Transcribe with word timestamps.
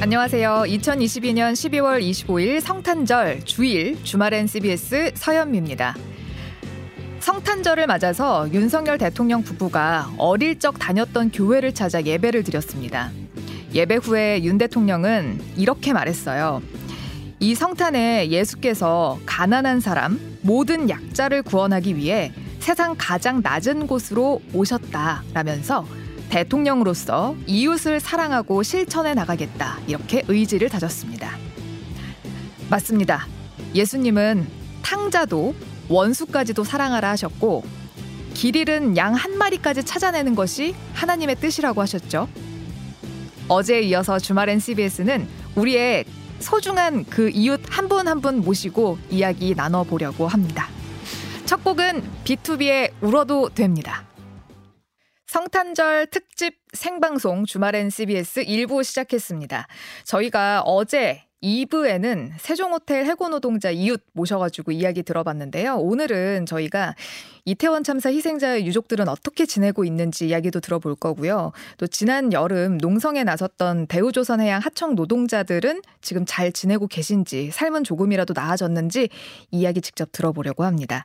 안녕하세요. 0.00 0.64
2022년 0.66 1.52
12월 1.52 2.00
25일 2.00 2.60
성탄절 2.60 3.44
주일 3.44 4.02
주말엔 4.02 4.46
CBS 4.46 5.12
서현미입니다. 5.14 5.96
성탄절을 7.20 7.86
맞아서 7.86 8.48
윤석열 8.52 8.98
대통령 8.98 9.42
부부가 9.42 10.08
어릴 10.16 10.58
적 10.58 10.78
다녔던 10.78 11.32
교회를 11.32 11.74
찾아 11.74 12.02
예배를 12.02 12.44
드렸습니다. 12.44 13.10
예배 13.74 13.96
후에 13.96 14.42
윤 14.42 14.58
대통령은 14.58 15.40
이렇게 15.56 15.92
말했어요. 15.92 16.62
이 17.38 17.54
성탄에 17.54 18.30
예수께서 18.30 19.18
가난한 19.26 19.80
사람, 19.80 20.18
모든 20.40 20.88
약자를 20.88 21.42
구원하기 21.42 21.96
위해 21.96 22.32
세상 22.60 22.94
가장 22.96 23.40
낮은 23.42 23.86
곳으로 23.86 24.40
오셨다라면서 24.54 25.86
대통령으로서 26.30 27.36
이웃을 27.46 28.00
사랑하고 28.00 28.62
실천해 28.62 29.14
나가겠다. 29.14 29.78
이렇게 29.86 30.24
의지를 30.26 30.68
다졌습니다. 30.68 31.36
맞습니다. 32.70 33.26
예수님은 33.74 34.46
탕자도 34.82 35.54
원수까지도 35.88 36.64
사랑하라 36.64 37.10
하셨고 37.10 37.64
길 38.34 38.56
잃은 38.56 38.96
양 38.96 39.14
한 39.14 39.38
마리까지 39.38 39.84
찾아내는 39.84 40.34
것이 40.34 40.74
하나님의 40.94 41.36
뜻이라고 41.36 41.80
하셨죠. 41.82 42.28
어제에 43.48 43.82
이어서 43.82 44.18
주말엔 44.18 44.58
CBS는 44.58 45.28
우리의 45.54 46.04
소중한 46.40 47.04
그 47.04 47.30
이웃 47.30 47.60
한 47.68 47.88
분 47.88 48.06
한 48.08 48.20
분 48.20 48.40
모시고 48.40 48.98
이야기 49.10 49.54
나눠보려고 49.54 50.26
합니다. 50.28 50.68
첫 51.44 51.62
곡은 51.62 52.02
B2B의 52.24 52.92
울어도 53.00 53.48
됩니다. 53.50 54.04
성탄절 55.26 56.06
특집 56.08 56.54
생방송 56.72 57.44
주말엔 57.46 57.90
CBS 57.90 58.44
1부 58.44 58.84
시작했습니다. 58.84 59.66
저희가 60.04 60.62
어제 60.64 61.25
2부에는 61.42 62.30
세종호텔 62.38 63.04
해고노동자 63.04 63.70
이웃 63.70 64.02
모셔가지고 64.12 64.72
이야기 64.72 65.02
들어봤는데요. 65.02 65.76
오늘은 65.76 66.46
저희가 66.46 66.94
이태원 67.44 67.84
참사 67.84 68.10
희생자의 68.10 68.66
유족들은 68.66 69.08
어떻게 69.08 69.46
지내고 69.46 69.84
있는지 69.84 70.28
이야기도 70.28 70.60
들어볼 70.60 70.96
거고요. 70.96 71.52
또 71.78 71.86
지난 71.86 72.32
여름 72.32 72.78
농성에 72.78 73.22
나섰던 73.22 73.86
대우조선 73.86 74.40
해양 74.40 74.60
하청 74.60 74.94
노동자들은 74.96 75.82
지금 76.00 76.24
잘 76.26 76.52
지내고 76.52 76.88
계신지 76.88 77.50
삶은 77.52 77.84
조금이라도 77.84 78.34
나아졌는지 78.34 79.08
이야기 79.50 79.80
직접 79.80 80.10
들어보려고 80.12 80.64
합니다. 80.64 81.04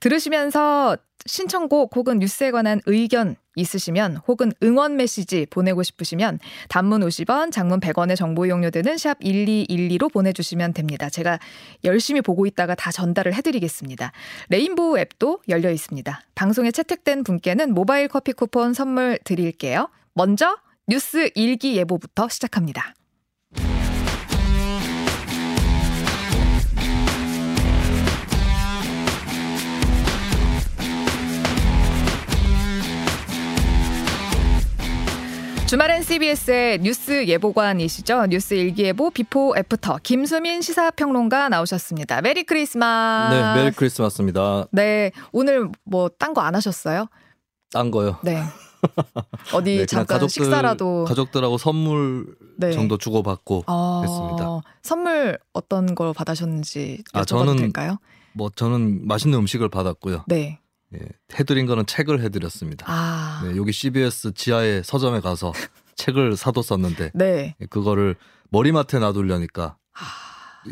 들으시면서 0.00 0.96
신청곡 1.26 1.96
혹은 1.96 2.18
뉴스에 2.18 2.50
관한 2.50 2.80
의견 2.86 3.36
있으시면 3.56 4.18
혹은 4.28 4.52
응원 4.62 4.96
메시지 4.96 5.46
보내고 5.48 5.82
싶으시면 5.82 6.38
단문 6.68 7.00
50원, 7.02 7.52
장문 7.52 7.80
100원의 7.80 8.16
정보 8.16 8.46
이용료 8.46 8.70
드는 8.70 8.98
샵 8.98 9.18
1212로 9.20 10.12
보내주시면 10.12 10.72
됩니다. 10.72 11.08
제가 11.08 11.38
열심히 11.84 12.20
보고 12.20 12.46
있다가 12.46 12.74
다 12.74 12.90
전달을 12.90 13.34
해드리겠습니다. 13.34 14.12
레인보우 14.48 14.98
앱도 14.98 15.40
열려 15.48 15.70
있습니다. 15.70 16.20
방송에 16.34 16.70
채택된 16.70 17.24
분께는 17.24 17.72
모바일 17.74 18.08
커피 18.08 18.32
쿠폰 18.32 18.74
선물 18.74 19.18
드릴게요. 19.24 19.88
먼저 20.14 20.58
뉴스 20.86 21.30
일기 21.34 21.76
예보부터 21.76 22.28
시작합니다. 22.28 22.94
주말엔 35.66 36.02
CBS의 36.02 36.78
뉴스 36.82 37.26
예보관이시죠. 37.26 38.26
뉴스 38.26 38.54
일기예보 38.54 39.10
before 39.10 39.54
after 39.56 39.98
김수민 40.02 40.60
시사평론가 40.60 41.48
나오셨습니다. 41.48 42.20
Merry 42.20 42.44
Christmas. 42.44 43.34
네, 43.34 43.54
메리 43.54 43.70
크리스마스입니다. 43.74 44.66
네, 44.70 45.10
오늘 45.32 45.68
뭐 45.84 46.08
딴 46.18 46.34
거 46.34 46.42
안 46.42 46.54
하셨어요? 46.54 47.06
딴 47.72 47.90
거요. 47.90 48.18
네. 48.22 48.42
어디 49.54 49.78
네, 49.78 49.86
잠깐 49.86 50.18
가족들, 50.18 50.44
식사라도 50.44 51.04
가족들하고 51.06 51.56
선물 51.58 52.26
네. 52.58 52.70
정도 52.72 52.98
주고받고 52.98 53.64
어, 53.66 54.02
했습니다. 54.04 54.60
선물 54.82 55.38
어떤 55.54 55.94
걸 55.94 56.12
받으셨는지 56.12 57.02
여쭤봐도 57.14 57.18
아, 57.18 57.24
저는 57.24 57.56
될까요? 57.56 57.96
뭐 58.34 58.50
저는 58.54 59.06
맛있는 59.08 59.38
음식을 59.38 59.70
받았고요. 59.70 60.24
네. 60.28 60.58
예, 60.94 60.98
해드린 61.38 61.66
거는 61.66 61.86
책을 61.86 62.20
해드렸습니다. 62.22 62.86
아. 62.88 63.42
네, 63.44 63.56
여기 63.56 63.72
CBS 63.72 64.32
지하의 64.34 64.82
서점에 64.84 65.20
가서 65.20 65.52
책을 65.96 66.36
사뒀었는데 66.36 67.12
네. 67.14 67.56
그거를 67.70 68.16
머리맡에 68.50 68.98
놔두려니까 68.98 69.76
아. 69.94 70.24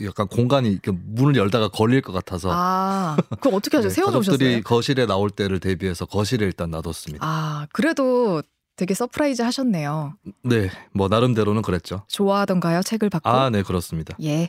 약간 0.04 0.26
공간이 0.26 0.78
문을 0.86 1.36
열다가 1.36 1.68
걸릴 1.68 2.00
것 2.00 2.12
같아서 2.12 2.48
아, 2.50 3.16
그럼 3.40 3.56
어떻게 3.56 3.76
하죠? 3.76 3.88
네, 3.90 3.94
세워놓으셨어요? 3.94 4.38
가족들이 4.38 4.62
거실에 4.62 5.06
나올 5.06 5.28
때를 5.30 5.60
대비해서 5.60 6.06
거실에 6.06 6.46
일단 6.46 6.70
놔뒀습니다. 6.70 7.24
아, 7.26 7.66
그래도 7.72 8.42
되게 8.76 8.94
surprise 8.94 9.42
하셨네요. 9.42 10.14
네, 10.44 10.70
뭐 10.94 11.08
나름대로는 11.08 11.60
그랬죠. 11.60 12.04
좋아하던가요? 12.08 12.82
책을 12.82 13.10
받고? 13.10 13.28
아, 13.28 13.50
네 13.50 13.62
그렇습니다. 13.62 14.16
예. 14.22 14.48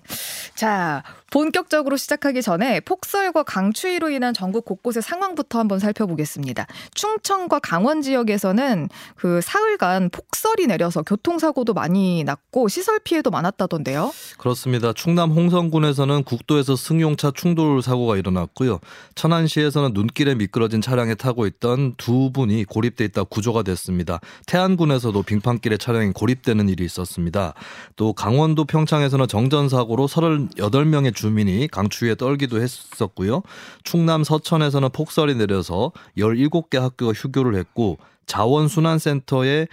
자, 0.56 1.04
본격적으로 1.34 1.98
시작하기 1.98 2.44
전에 2.44 2.80
폭설과 2.82 3.42
강추위로 3.42 4.12
인한 4.12 4.36
전국 4.36 4.66
곳곳의 4.66 5.02
상황부터 5.02 5.58
한번 5.58 5.80
살펴보겠습니다. 5.80 6.68
충청과 6.94 7.58
강원 7.58 8.04
지역에서는 8.04 8.88
그 9.16 9.42
사흘간 9.42 10.12
폭설이 10.12 10.68
내려서 10.68 11.02
교통사고도 11.02 11.74
많이 11.74 12.24
났고 12.24 12.68
시설 12.68 13.00
피해도 13.00 13.32
많았다던데요. 13.32 14.12
그렇습니다. 14.38 14.94
충남 14.94 15.32
홍성군에서는 15.32 16.24
국도에서 16.24 16.76
승용차 16.76 17.32
충돌 17.34 17.82
사고가 17.82 18.16
일어났고요. 18.18 18.80
천안시에서는 19.16 19.94
눈길에 19.96 20.36
미끄러진 20.36 20.82
차량에 20.82 21.16
타고 21.16 21.48
있던 21.48 21.96
두 21.98 22.30
분이 22.32 22.66
고립돼 22.66 23.06
있다 23.06 23.24
구조가 23.24 23.64
됐습니다. 23.64 24.20
태안군에서도 24.46 25.24
빙판길에 25.24 25.78
차량이 25.78 26.12
고립되는 26.12 26.70
일이 26.70 26.86
있었습니다. 26.86 27.56
또 27.96 28.14
강원도 28.14 28.66
평창에서는 28.66 29.28
정전 29.28 29.68
사고로 29.68 30.06
38명의 30.06 31.23
주민이 31.24 31.70
강추위에 31.70 32.16
떨기도 32.16 32.62
했었고요. 32.62 33.44
충남 33.84 34.26
서천에서는 34.26 34.90
폭설이 34.90 35.36
내려서 35.36 35.94
17개 36.18 36.78
학교가 36.78 37.14
휴교를 37.14 37.56
했고 37.56 37.98
자원순환센터에 38.26 39.68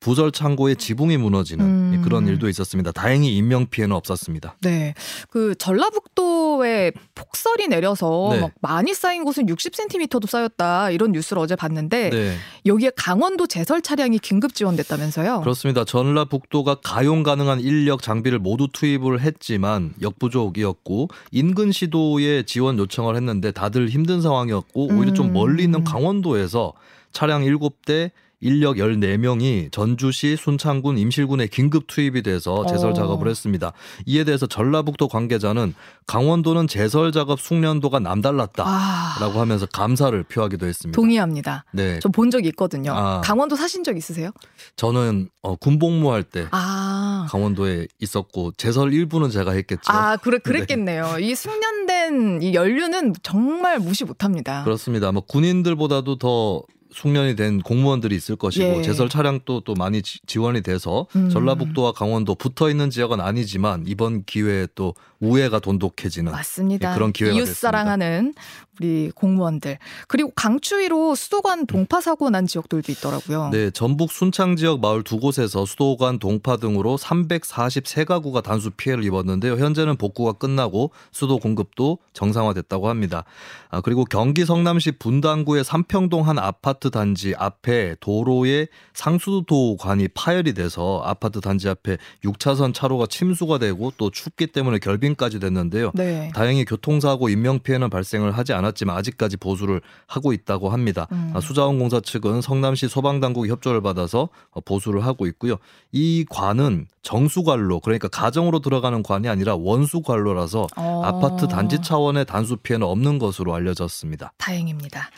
부설 0.00 0.30
창고에 0.30 0.74
지붕이 0.74 1.16
무너지는 1.16 1.64
음. 1.64 2.02
그런 2.02 2.28
일도 2.28 2.48
있었습니다. 2.48 2.92
다행히 2.92 3.36
인명 3.36 3.66
피해는 3.66 3.96
없었습니다. 3.96 4.56
네. 4.60 4.94
그 5.30 5.54
전라북도에 5.56 6.92
폭설이 7.14 7.68
내려서 7.68 8.28
네. 8.32 8.40
막 8.40 8.52
많이 8.60 8.94
쌓인 8.94 9.24
곳은 9.24 9.46
60cm도 9.46 10.28
쌓였다. 10.28 10.90
이런 10.90 11.12
뉴스를 11.12 11.40
어제 11.42 11.56
봤는데 11.56 12.10
네, 12.10 12.36
여기에 12.66 12.92
강원도 12.96 13.46
제설 13.46 13.80
차량이 13.80 14.18
긴급 14.18 14.54
지원됐다면서요? 14.54 15.40
그렇습니다. 15.40 15.84
전라북도가 15.84 16.76
가용 16.84 17.22
가능한 17.22 17.60
인력 17.60 18.02
장비를 18.02 18.38
모두 18.38 18.68
투입을 18.72 19.22
했지만 19.22 19.94
역부족이었고 20.02 21.08
인근 21.32 21.72
시도에 21.72 22.44
지원 22.44 22.78
요청을 22.78 23.16
했는데 23.16 23.50
다들 23.50 23.88
힘든 23.88 24.20
상황이었고 24.20 24.88
오히려 24.88 25.14
좀 25.14 25.28
음. 25.28 25.32
멀리 25.32 25.64
있는 25.64 25.84
강원도에서 25.84 26.74
차량 27.12 27.42
7대 27.42 28.10
인력 28.40 28.76
14명이 28.76 29.72
전주시 29.72 30.36
순창군 30.36 30.98
임실군에 30.98 31.46
긴급 31.46 31.86
투입이 31.86 32.22
돼서 32.22 32.66
제설 32.66 32.90
어. 32.90 32.94
작업을 32.94 33.28
했습니다. 33.28 33.72
이에 34.04 34.24
대해서 34.24 34.46
전라북도 34.46 35.08
관계자는 35.08 35.74
강원도는 36.06 36.68
제설 36.68 37.12
작업 37.12 37.40
숙련도가 37.40 37.98
남달랐다라고 38.00 38.68
아, 38.68 39.40
하면서 39.40 39.64
감사를 39.66 40.22
표하기도 40.24 40.66
했습니다. 40.66 40.94
동의합니다. 40.94 41.64
네. 41.72 41.98
저 42.00 42.08
본 42.16 42.30
적이 42.30 42.48
있거든요. 42.48 42.92
아. 42.94 43.20
강원도 43.22 43.56
사신 43.56 43.84
적 43.84 43.96
있으세요? 43.96 44.30
저는 44.76 45.28
어, 45.42 45.56
군복무할 45.56 46.22
때 46.22 46.46
아. 46.50 47.26
강원도에 47.30 47.88
있었고 48.00 48.52
제설 48.56 48.92
일부는 48.92 49.30
제가 49.30 49.52
했겠죠. 49.52 49.82
아, 49.92 50.16
그래, 50.16 50.38
그랬겠네요. 50.38 51.18
이 51.20 51.34
숙련된 51.34 52.42
이 52.42 52.54
연륜은 52.54 53.14
정말 53.22 53.78
무시 53.78 54.04
못 54.04 54.24
합니다. 54.24 54.62
그렇습니다. 54.64 55.10
뭐 55.12 55.22
군인들보다도 55.26 56.16
더 56.18 56.62
숙련이 56.96 57.36
된 57.36 57.60
공무원들이 57.60 58.16
있을 58.16 58.36
것이고 58.36 58.78
예. 58.78 58.82
제설 58.82 59.10
차량도 59.10 59.60
또 59.60 59.74
많이 59.74 60.00
지, 60.00 60.18
지원이 60.26 60.62
돼서 60.62 61.06
음. 61.14 61.28
전라북도와 61.28 61.92
강원도 61.92 62.34
붙어 62.34 62.70
있는 62.70 62.88
지역은 62.88 63.20
아니지만 63.20 63.84
이번 63.86 64.24
기회에 64.24 64.66
또 64.74 64.94
우애가 65.20 65.60
돈독해지는 65.60 66.32
맞습니다. 66.32 66.90
예, 66.90 66.94
그런 66.94 67.12
기회가 67.12 67.34
이웃 67.34 67.46
됐습니다. 67.46 67.60
사랑하는 67.60 68.34
우리 68.78 69.10
공무원들 69.14 69.78
그리고 70.06 70.30
강추위로 70.32 71.14
수도관 71.14 71.66
동파 71.66 72.00
사고 72.00 72.28
난 72.30 72.46
지역들도 72.46 72.92
있더라고요. 72.92 73.48
네, 73.50 73.70
전북 73.70 74.12
순창 74.12 74.56
지역 74.56 74.80
마을 74.80 75.02
두 75.02 75.18
곳에서 75.18 75.64
수도관 75.64 76.18
동파 76.18 76.56
등으로 76.56 76.96
343가구가 76.96 78.42
단수 78.42 78.70
피해를 78.70 79.04
입었는데요. 79.04 79.56
현재는 79.56 79.96
복구가 79.96 80.34
끝나고 80.34 80.90
수도 81.10 81.38
공급도 81.38 81.98
정상화됐다고 82.12 82.88
합니다. 82.88 83.24
아, 83.70 83.80
그리고 83.80 84.04
경기 84.04 84.44
성남시 84.44 84.92
분당구의 84.92 85.64
삼평동 85.64 86.28
한 86.28 86.38
아파트 86.38 86.90
단지 86.90 87.34
앞에 87.36 87.96
도로에 88.00 88.68
상수도관이 88.94 90.08
파열이 90.08 90.54
돼서 90.54 91.02
아파트 91.04 91.40
단지 91.40 91.68
앞에 91.68 91.98
6차선 92.24 92.74
차로가 92.74 93.06
침수가 93.06 93.58
되고 93.58 93.92
또 93.96 94.10
춥기 94.10 94.48
때문에 94.48 94.78
결빙 94.78 95.05
까지 95.14 95.38
됐는데요. 95.38 95.92
네. 95.94 96.30
다행히 96.34 96.64
교통사고 96.64 97.28
인명 97.28 97.60
피해는 97.60 97.90
발생을 97.90 98.32
하지 98.32 98.52
않았지만 98.52 98.96
아직까지 98.96 99.36
보수를 99.36 99.80
하고 100.06 100.32
있다고 100.32 100.70
합니다. 100.70 101.06
음. 101.12 101.32
아, 101.34 101.40
수자원공사 101.40 102.00
측은 102.00 102.40
성남시 102.40 102.88
소방당국이 102.88 103.50
협조를 103.50 103.82
받아서 103.82 104.28
보수를 104.64 105.04
하고 105.04 105.26
있고요. 105.26 105.56
이 105.92 106.24
관은 106.28 106.86
정수관로 107.02 107.80
그러니까 107.80 108.08
가정으로 108.08 108.58
들어가는 108.58 109.02
관이 109.02 109.28
아니라 109.28 109.54
원수관로라서 109.54 110.66
어. 110.76 111.02
아파트 111.04 111.46
단지 111.46 111.80
차원의 111.80 112.24
단수 112.26 112.56
피해는 112.56 112.86
없는 112.86 113.18
것으로 113.18 113.54
알려졌습니다. 113.54 114.32
다행입니다. 114.38 115.10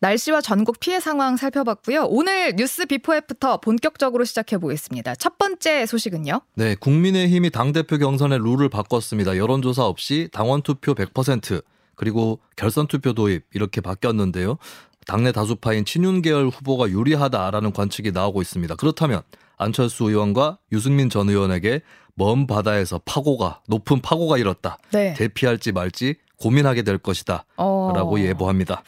날씨와 0.00 0.40
전국 0.40 0.80
피해 0.80 1.00
상황 1.00 1.36
살펴봤고요. 1.36 2.06
오늘 2.08 2.54
뉴스 2.56 2.86
before 2.86 3.14
after 3.14 3.58
본격적으로 3.58 4.24
시작해 4.24 4.58
보겠습니다. 4.58 5.14
첫 5.16 5.38
번째 5.38 5.86
소식은요? 5.86 6.40
네, 6.54 6.74
국민의힘이 6.74 7.50
당 7.50 7.72
대표 7.72 7.98
경선의 7.98 8.38
룰을 8.38 8.68
바꿨습니다. 8.68 9.25
여론조사 9.34 9.86
없이 9.86 10.28
당원 10.32 10.62
투표 10.62 10.94
100% 10.94 11.62
그리고 11.94 12.40
결선 12.56 12.86
투표 12.86 13.14
도입 13.14 13.44
이렇게 13.54 13.80
바뀌었는데요. 13.80 14.58
당내 15.06 15.32
다수파인 15.32 15.84
친윤 15.84 16.20
계열 16.20 16.48
후보가 16.48 16.90
유리하다라는 16.90 17.72
관측이 17.72 18.12
나오고 18.12 18.42
있습니다. 18.42 18.74
그렇다면 18.76 19.22
안철수 19.56 20.04
의원과 20.04 20.58
유승민 20.72 21.08
전 21.08 21.28
의원에게 21.30 21.80
먼 22.14 22.46
바다에서 22.46 23.00
파고가 23.04 23.62
높은 23.68 24.00
파고가 24.00 24.38
일었다. 24.38 24.78
네. 24.92 25.14
대피할지 25.14 25.72
말지 25.72 26.16
고민하게 26.38 26.82
될 26.82 26.98
것이다. 26.98 27.44
어... 27.56 27.92
라고 27.94 28.20
예보합니다. 28.20 28.82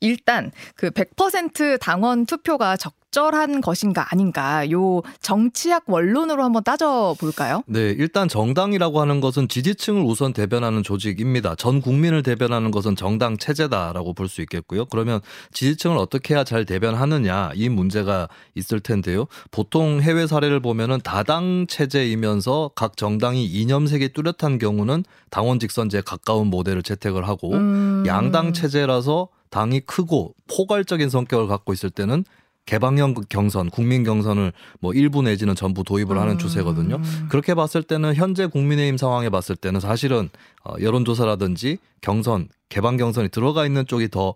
일단 0.00 0.52
그 0.76 0.90
100% 0.90 1.80
당원 1.80 2.26
투표가 2.26 2.76
적 2.76 2.94
적절한 3.14 3.60
것인가 3.60 4.08
아닌가 4.10 4.68
요 4.72 5.00
정치학 5.20 5.84
원론으로 5.86 6.42
한번 6.42 6.64
따져 6.64 7.14
볼까요? 7.20 7.62
네, 7.66 7.94
일단 7.96 8.28
정당이라고 8.28 9.00
하는 9.00 9.20
것은 9.20 9.46
지지층을 9.46 10.02
우선 10.02 10.32
대변하는 10.32 10.82
조직입니다. 10.82 11.54
전 11.54 11.80
국민을 11.80 12.24
대변하는 12.24 12.72
것은 12.72 12.96
정당 12.96 13.38
체제다라고 13.38 14.12
볼 14.12 14.24
수 14.24 14.40
있겠고요. 14.40 14.86
그러면 14.86 15.20
지지층을 15.52 15.98
어떻게 15.98 16.34
해야 16.34 16.44
잘 16.44 16.64
대변하느냐 16.64 17.50
이 17.54 17.68
문제가 17.68 18.26
있을 18.54 18.80
텐데요. 18.80 19.26
보통 19.50 20.00
해외 20.00 20.26
사례를 20.26 20.60
보면은 20.60 20.98
다당 21.04 21.66
체제이면서 21.68 22.70
각 22.74 22.96
정당이 22.96 23.44
이념색이 23.44 24.14
뚜렷한 24.14 24.58
경우는 24.58 25.04
당원 25.30 25.60
직선제에 25.60 26.00
가까운 26.00 26.48
모델을 26.48 26.82
채택을 26.82 27.28
하고 27.28 27.52
음... 27.52 28.02
양당 28.06 28.54
체제라서 28.54 29.28
당이 29.50 29.80
크고 29.80 30.34
포괄적인 30.48 31.10
성격을 31.10 31.46
갖고 31.46 31.74
있을 31.74 31.90
때는 31.90 32.24
개방형 32.66 33.14
경선, 33.28 33.70
국민 33.70 34.04
경선을 34.04 34.52
뭐 34.80 34.92
일부 34.94 35.22
내지는 35.22 35.54
전부 35.54 35.84
도입을 35.84 36.18
하는 36.18 36.34
음. 36.34 36.38
추세거든요. 36.38 37.00
그렇게 37.28 37.54
봤을 37.54 37.82
때는 37.82 38.14
현재 38.14 38.46
국민의힘 38.46 38.96
상황에 38.96 39.28
봤을 39.28 39.56
때는 39.56 39.80
사실은 39.80 40.30
어, 40.64 40.74
여론조사라든지 40.80 41.78
경선, 42.00 42.48
개방 42.68 42.96
경선이 42.96 43.28
들어가 43.28 43.66
있는 43.66 43.86
쪽이 43.86 44.08
더 44.08 44.34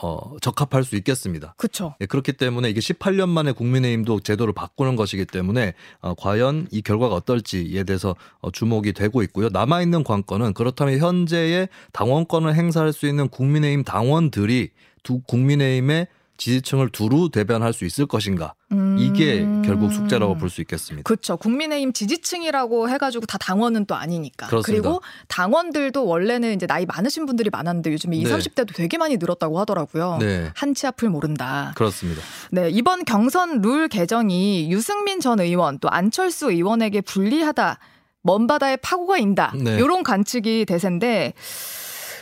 어, 0.00 0.36
적합할 0.40 0.84
수 0.84 0.94
있겠습니다. 0.96 1.54
그렇죠. 1.56 1.94
예, 2.00 2.06
그렇기 2.06 2.34
때문에 2.34 2.70
이게 2.70 2.78
18년 2.78 3.28
만에 3.28 3.50
국민의힘도 3.50 4.20
제도를 4.20 4.54
바꾸는 4.54 4.94
것이기 4.94 5.26
때문에 5.26 5.74
어, 6.00 6.14
과연 6.14 6.68
이 6.70 6.82
결과가 6.82 7.16
어떨지에 7.16 7.82
대해서 7.82 8.14
어, 8.40 8.50
주목이 8.52 8.92
되고 8.92 9.22
있고요. 9.24 9.48
남아 9.48 9.82
있는 9.82 10.04
관건은 10.04 10.54
그렇다면 10.54 10.98
현재의 10.98 11.68
당원권을 11.92 12.54
행사할 12.54 12.92
수 12.92 13.08
있는 13.08 13.28
국민의힘 13.28 13.82
당원들이 13.82 14.70
두 15.02 15.20
국민의힘의 15.22 16.06
지지층을 16.38 16.88
두루 16.90 17.30
대변할 17.30 17.72
수 17.72 17.84
있을 17.84 18.06
것인가 18.06 18.54
음. 18.72 18.96
이게 18.98 19.44
결국 19.66 19.92
숙제라고 19.92 20.36
볼 20.38 20.48
수 20.48 20.60
있겠습니다. 20.62 21.04
그렇죠. 21.06 21.36
국민의힘 21.36 21.92
지지층이라고 21.92 22.88
해가지고 22.88 23.26
다 23.26 23.36
당원은 23.38 23.84
또 23.86 23.94
아니니까. 23.96 24.46
그렇습니다. 24.46 24.82
그리고 24.82 25.02
당원들도 25.26 26.06
원래는 26.06 26.54
이제 26.54 26.66
나이 26.66 26.86
많으신 26.86 27.26
분들이 27.26 27.50
많았는데 27.50 27.92
요즘에 27.92 28.16
네. 28.16 28.22
20, 28.22 28.54
30대도 28.54 28.74
되게 28.74 28.96
많이 28.96 29.16
늘었다고 29.18 29.58
하더라고요. 29.60 30.18
네. 30.20 30.50
한치 30.54 30.86
앞을 30.86 31.10
모른다. 31.10 31.72
그렇습니다. 31.76 32.22
네 32.52 32.70
이번 32.70 33.04
경선 33.04 33.60
룰 33.60 33.88
개정이 33.88 34.70
유승민 34.72 35.20
전 35.20 35.40
의원 35.40 35.78
또 35.80 35.90
안철수 35.90 36.50
의원에게 36.50 37.00
불리하다. 37.02 37.78
먼 38.22 38.46
바다에 38.46 38.76
파고가 38.76 39.18
인다. 39.18 39.52
네. 39.56 39.76
이런 39.76 40.02
관측이 40.02 40.64
대세인데 40.66 41.34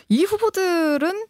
이 0.09 0.25
후보들은 0.25 1.27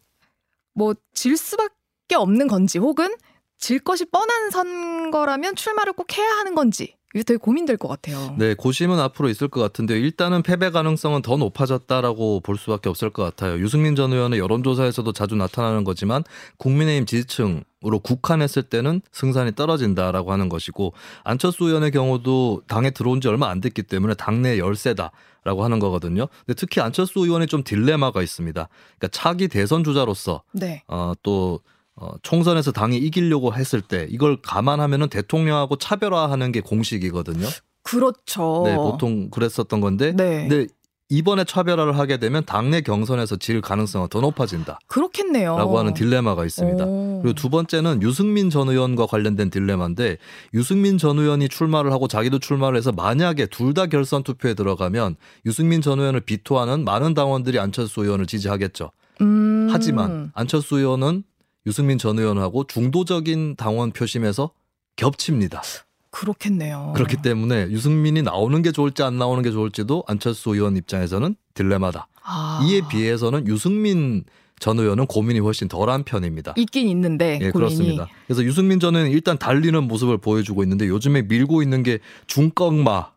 뭐 0.73 0.93
질 1.13 1.35
수밖에 1.35 1.73
게 2.07 2.15
없는 2.15 2.47
건지 2.47 2.77
혹은 2.77 3.09
질 3.57 3.79
것이 3.79 4.05
뻔한 4.05 4.51
선거라면 4.51 5.55
출마를 5.55 5.93
꼭 5.93 6.17
해야 6.17 6.29
하는 6.37 6.55
건지 6.55 6.95
이게 7.13 7.23
되게 7.23 7.37
고민될 7.37 7.77
것 7.77 7.87
같아요. 7.87 8.35
네, 8.37 8.53
고심은 8.53 8.99
앞으로 8.99 9.29
있을 9.29 9.47
것 9.47 9.61
같은데 9.61 9.97
일단은 9.97 10.43
패배 10.43 10.69
가능성은 10.69 11.21
더 11.21 11.37
높아졌다라고 11.37 12.41
볼 12.41 12.57
수밖에 12.57 12.89
없을 12.89 13.09
것 13.09 13.23
같아요. 13.23 13.59
유승민 13.59 13.95
전 13.95 14.13
의원의 14.13 14.39
여론조사에서도 14.39 15.11
자주 15.13 15.35
나타나는 15.35 15.83
거지만 15.83 16.23
국민의힘 16.57 17.05
지지층 17.05 17.63
으로 17.85 17.99
국한했을 17.99 18.63
때는 18.63 19.01
승산이 19.11 19.53
떨어진다라고 19.53 20.31
하는 20.31 20.49
것이고 20.49 20.93
안철수 21.23 21.65
의원의 21.65 21.91
경우도 21.91 22.63
당에 22.67 22.89
들어온 22.89 23.21
지 23.21 23.27
얼마 23.27 23.49
안 23.49 23.61
됐기 23.61 23.83
때문에 23.83 24.15
당내 24.15 24.57
열세다. 24.57 25.11
라고 25.43 25.63
하는 25.63 25.79
거거든요. 25.79 26.27
근데 26.45 26.55
특히 26.55 26.81
안철수 26.81 27.19
의원이 27.19 27.47
좀 27.47 27.63
딜레마가 27.63 28.21
있습니다. 28.21 28.67
그러니까 28.97 29.07
차기 29.11 29.47
대선 29.47 29.85
주자로서 29.85 30.43
네. 30.51 30.83
어, 30.89 31.13
또 31.23 31.61
어, 31.99 32.11
총선에서 32.21 32.71
당이 32.71 32.97
이기려고 32.97 33.53
했을 33.53 33.81
때 33.81 34.07
이걸 34.09 34.37
감안하면은 34.41 35.09
대통령하고 35.09 35.77
차별화하는 35.77 36.51
게 36.51 36.61
공식이거든요. 36.61 37.47
그렇죠. 37.83 38.63
네, 38.65 38.75
보통 38.75 39.29
그랬었던 39.29 39.81
건데. 39.81 40.13
네. 40.15 40.47
근데 40.47 40.67
이번에 41.09 41.45
차별화를 41.45 41.97
하게 41.97 42.17
되면 42.17 42.43
당내 42.45 42.81
경선에서 42.81 43.37
질 43.37 43.61
가능성은 43.61 44.09
더 44.09 44.19
높아진다. 44.19 44.77
그렇겠네요. 44.87 45.57
라고 45.57 45.79
하는 45.79 45.93
딜레마가 45.93 46.43
있습니다. 46.45 46.83
오. 46.85 47.21
그리고 47.23 47.33
두 47.33 47.49
번째는 47.49 48.01
유승민 48.01 48.49
전 48.49 48.67
의원과 48.67 49.05
관련된 49.05 49.49
딜레마인데 49.49 50.17
유승민 50.53 50.97
전 50.97 51.17
의원이 51.17 51.47
출마를 51.47 51.93
하고 51.93 52.09
자기도 52.09 52.39
출마를 52.39 52.77
해서 52.77 52.91
만약에 52.91 53.45
둘 53.47 53.73
다 53.73 53.85
결선 53.85 54.23
투표에 54.23 54.53
들어가면 54.53 55.15
유승민 55.45 55.81
전 55.81 55.99
의원을 55.99 56.19
비토하는 56.21 56.83
많은 56.83 57.13
당원들이 57.13 57.57
안철수 57.57 58.03
의원을 58.03 58.25
지지하겠죠. 58.27 58.91
음. 59.21 59.69
하지만 59.71 60.31
안철수 60.35 60.77
의원은 60.77 61.23
유승민 61.67 61.97
전 61.97 62.17
의원하고 62.17 62.65
중도적인 62.65 63.57
당원 63.57 63.91
표심에서 63.91 64.51
겹칩니다. 64.95 65.61
그렇겠네요. 66.09 66.93
그렇기 66.95 67.17
때문에 67.21 67.63
유승민이 67.69 68.21
나오는 68.23 68.61
게 68.61 68.71
좋을지 68.71 69.03
안 69.03 69.17
나오는 69.17 69.43
게 69.43 69.51
좋을지도 69.51 70.03
안철수 70.07 70.55
의원 70.55 70.77
입장에서는 70.77 71.35
딜레마다. 71.53 72.07
아. 72.23 72.65
이에 72.65 72.81
비해서는 72.89 73.47
유승민 73.47 74.23
전 74.59 74.79
의원은 74.79 75.05
고민이 75.05 75.39
훨씬 75.39 75.67
덜한 75.67 76.03
편입니다. 76.03 76.53
있긴 76.55 76.87
있는데 76.87 77.33
예, 77.41 77.51
고민이. 77.51 77.51
그렇습니다. 77.51 78.07
그래서 78.25 78.43
유승민 78.43 78.79
전 78.79 78.95
의원은 78.95 79.11
일단 79.11 79.37
달리는 79.37 79.83
모습을 79.83 80.17
보여주고 80.17 80.63
있는데 80.63 80.87
요즘에 80.87 81.23
밀고 81.23 81.61
있는 81.61 81.83
게 81.83 81.99
중꺾마 82.27 83.11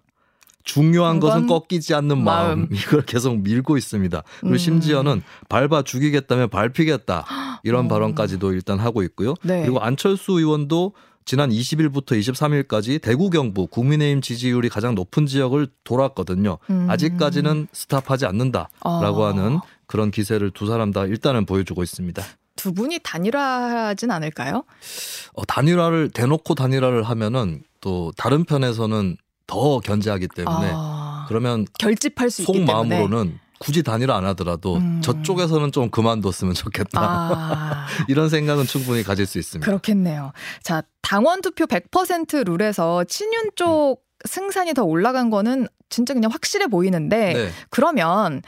중요한 0.64 1.20
것은 1.20 1.46
꺾이지 1.46 1.94
않는 1.94 2.22
마음. 2.22 2.60
마음. 2.60 2.68
이걸 2.72 3.02
계속 3.02 3.38
밀고 3.40 3.76
있습니다. 3.76 4.22
그리고 4.40 4.54
음. 4.54 4.58
심지어는 4.58 5.22
밟아 5.48 5.82
죽이겠다면 5.82 6.50
밟히겠다 6.50 7.24
이런 7.64 7.86
음. 7.86 7.88
발언까지도 7.88 8.52
일단 8.52 8.78
하고 8.78 9.02
있고요. 9.02 9.34
네. 9.42 9.62
그리고 9.62 9.80
안철수 9.80 10.32
의원도 10.32 10.92
지난 11.24 11.50
20일부터 11.50 12.18
23일까지 12.18 13.00
대구 13.00 13.30
경북 13.30 13.70
국민의힘 13.70 14.20
지지율이 14.20 14.68
가장 14.68 14.94
높은 14.94 15.26
지역을 15.26 15.68
돌았거든요. 15.84 16.58
음. 16.70 16.86
아직까지는 16.90 17.68
스탑하지 17.72 18.26
않는다라고 18.26 19.24
아. 19.24 19.28
하는 19.28 19.60
그런 19.86 20.10
기세를 20.10 20.50
두 20.50 20.66
사람 20.66 20.92
다 20.92 21.04
일단은 21.04 21.46
보여주고 21.46 21.82
있습니다. 21.82 22.22
두 22.56 22.72
분이 22.72 22.98
단일화하진 23.02 24.10
않을까요? 24.10 24.64
어, 25.34 25.44
단일화를 25.46 26.10
대놓고 26.10 26.54
단일화를 26.54 27.04
하면은 27.04 27.62
또 27.80 28.12
다른 28.16 28.44
편에서는 28.44 29.16
더 29.50 29.80
견제하기 29.80 30.28
때문에 30.28 30.70
아, 30.72 31.26
그러면 31.28 31.66
결집할 31.78 32.30
수 32.30 32.44
속마음으로는 32.44 33.40
굳이 33.58 33.82
단일화 33.82 34.16
안 34.16 34.24
하더라도 34.26 34.76
음. 34.76 35.02
저쪽에서는 35.02 35.72
좀 35.72 35.90
그만뒀으면 35.90 36.54
좋겠다. 36.54 37.00
아. 37.00 37.86
이런 38.08 38.28
생각은 38.28 38.64
충분히 38.64 39.02
가질 39.02 39.26
수 39.26 39.38
있습니다. 39.38 39.66
그렇겠네요. 39.66 40.32
자, 40.62 40.82
당원 41.02 41.42
투표 41.42 41.66
100% 41.66 42.46
룰에서 42.46 43.04
친윤 43.04 43.50
쪽 43.56 43.96
음. 43.98 44.26
승산이 44.26 44.72
더 44.74 44.84
올라간 44.84 45.30
거는 45.30 45.66
진짜 45.90 46.14
그냥 46.14 46.30
확실해 46.30 46.68
보이는데 46.68 47.32
네. 47.34 47.48
그러면 47.68 48.42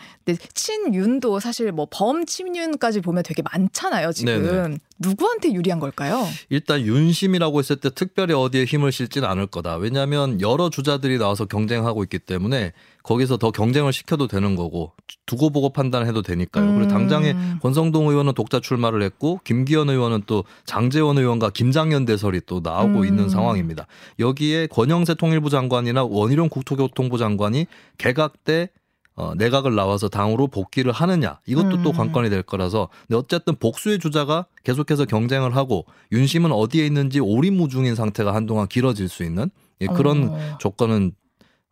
친윤도 0.54 1.40
사실 1.40 1.72
뭐 1.72 1.86
범친윤까지 1.90 3.00
보면 3.00 3.24
되게 3.24 3.42
많잖아요 3.42 4.12
지금 4.12 4.42
네네. 4.42 4.78
누구한테 5.02 5.52
유리한 5.52 5.80
걸까요? 5.80 6.26
일단 6.48 6.80
윤심이라고 6.80 7.58
했을 7.58 7.76
때 7.76 7.90
특별히 7.90 8.34
어디에 8.34 8.64
힘을 8.64 8.92
실지는 8.92 9.28
않을 9.28 9.48
거다. 9.48 9.76
왜냐하면 9.76 10.40
여러 10.40 10.70
주자들이 10.70 11.18
나와서 11.18 11.44
경쟁하고 11.44 12.04
있기 12.04 12.20
때문에 12.20 12.72
거기서 13.02 13.36
더 13.36 13.50
경쟁을 13.50 13.92
시켜도 13.92 14.28
되는 14.28 14.54
거고 14.54 14.92
두고 15.26 15.50
보고 15.50 15.70
판단해도 15.70 16.22
되니까요. 16.22 16.64
음. 16.64 16.76
그리고 16.76 16.90
당장에 16.90 17.34
권성동 17.60 18.08
의원은 18.08 18.34
독자 18.34 18.60
출마를 18.60 19.02
했고 19.02 19.40
김기현 19.42 19.90
의원은 19.90 20.22
또 20.26 20.44
장재원 20.66 21.18
의원과 21.18 21.50
김장현 21.50 22.04
대설이 22.04 22.42
또 22.46 22.60
나오고 22.62 23.00
음. 23.00 23.04
있는 23.04 23.28
상황입니다. 23.28 23.88
여기에 24.20 24.68
권영세 24.68 25.14
통일부 25.14 25.50
장관이나 25.50 26.04
원희룡 26.04 26.48
국토교통부 26.48 27.18
장관 27.18 27.31
이 27.54 27.66
개각 27.98 28.44
때 28.44 28.68
어, 29.14 29.34
내각을 29.34 29.74
나와서 29.74 30.08
당으로 30.08 30.48
복귀를 30.48 30.90
하느냐 30.90 31.38
이것도 31.46 31.76
음. 31.76 31.82
또 31.82 31.92
관건이 31.92 32.30
될 32.30 32.42
거라서 32.42 32.88
근데 33.06 33.18
어쨌든 33.18 33.56
복수의 33.56 33.98
주자가 33.98 34.46
계속해서 34.64 35.04
경쟁을 35.04 35.54
하고 35.54 35.84
윤심은 36.12 36.50
어디에 36.50 36.86
있는지 36.86 37.20
오리무중인 37.20 37.94
상태가 37.94 38.34
한동안 38.34 38.68
길어질 38.68 39.08
수 39.08 39.22
있는 39.22 39.50
예, 39.82 39.86
그런 39.86 40.30
어. 40.30 40.58
조건은 40.58 41.12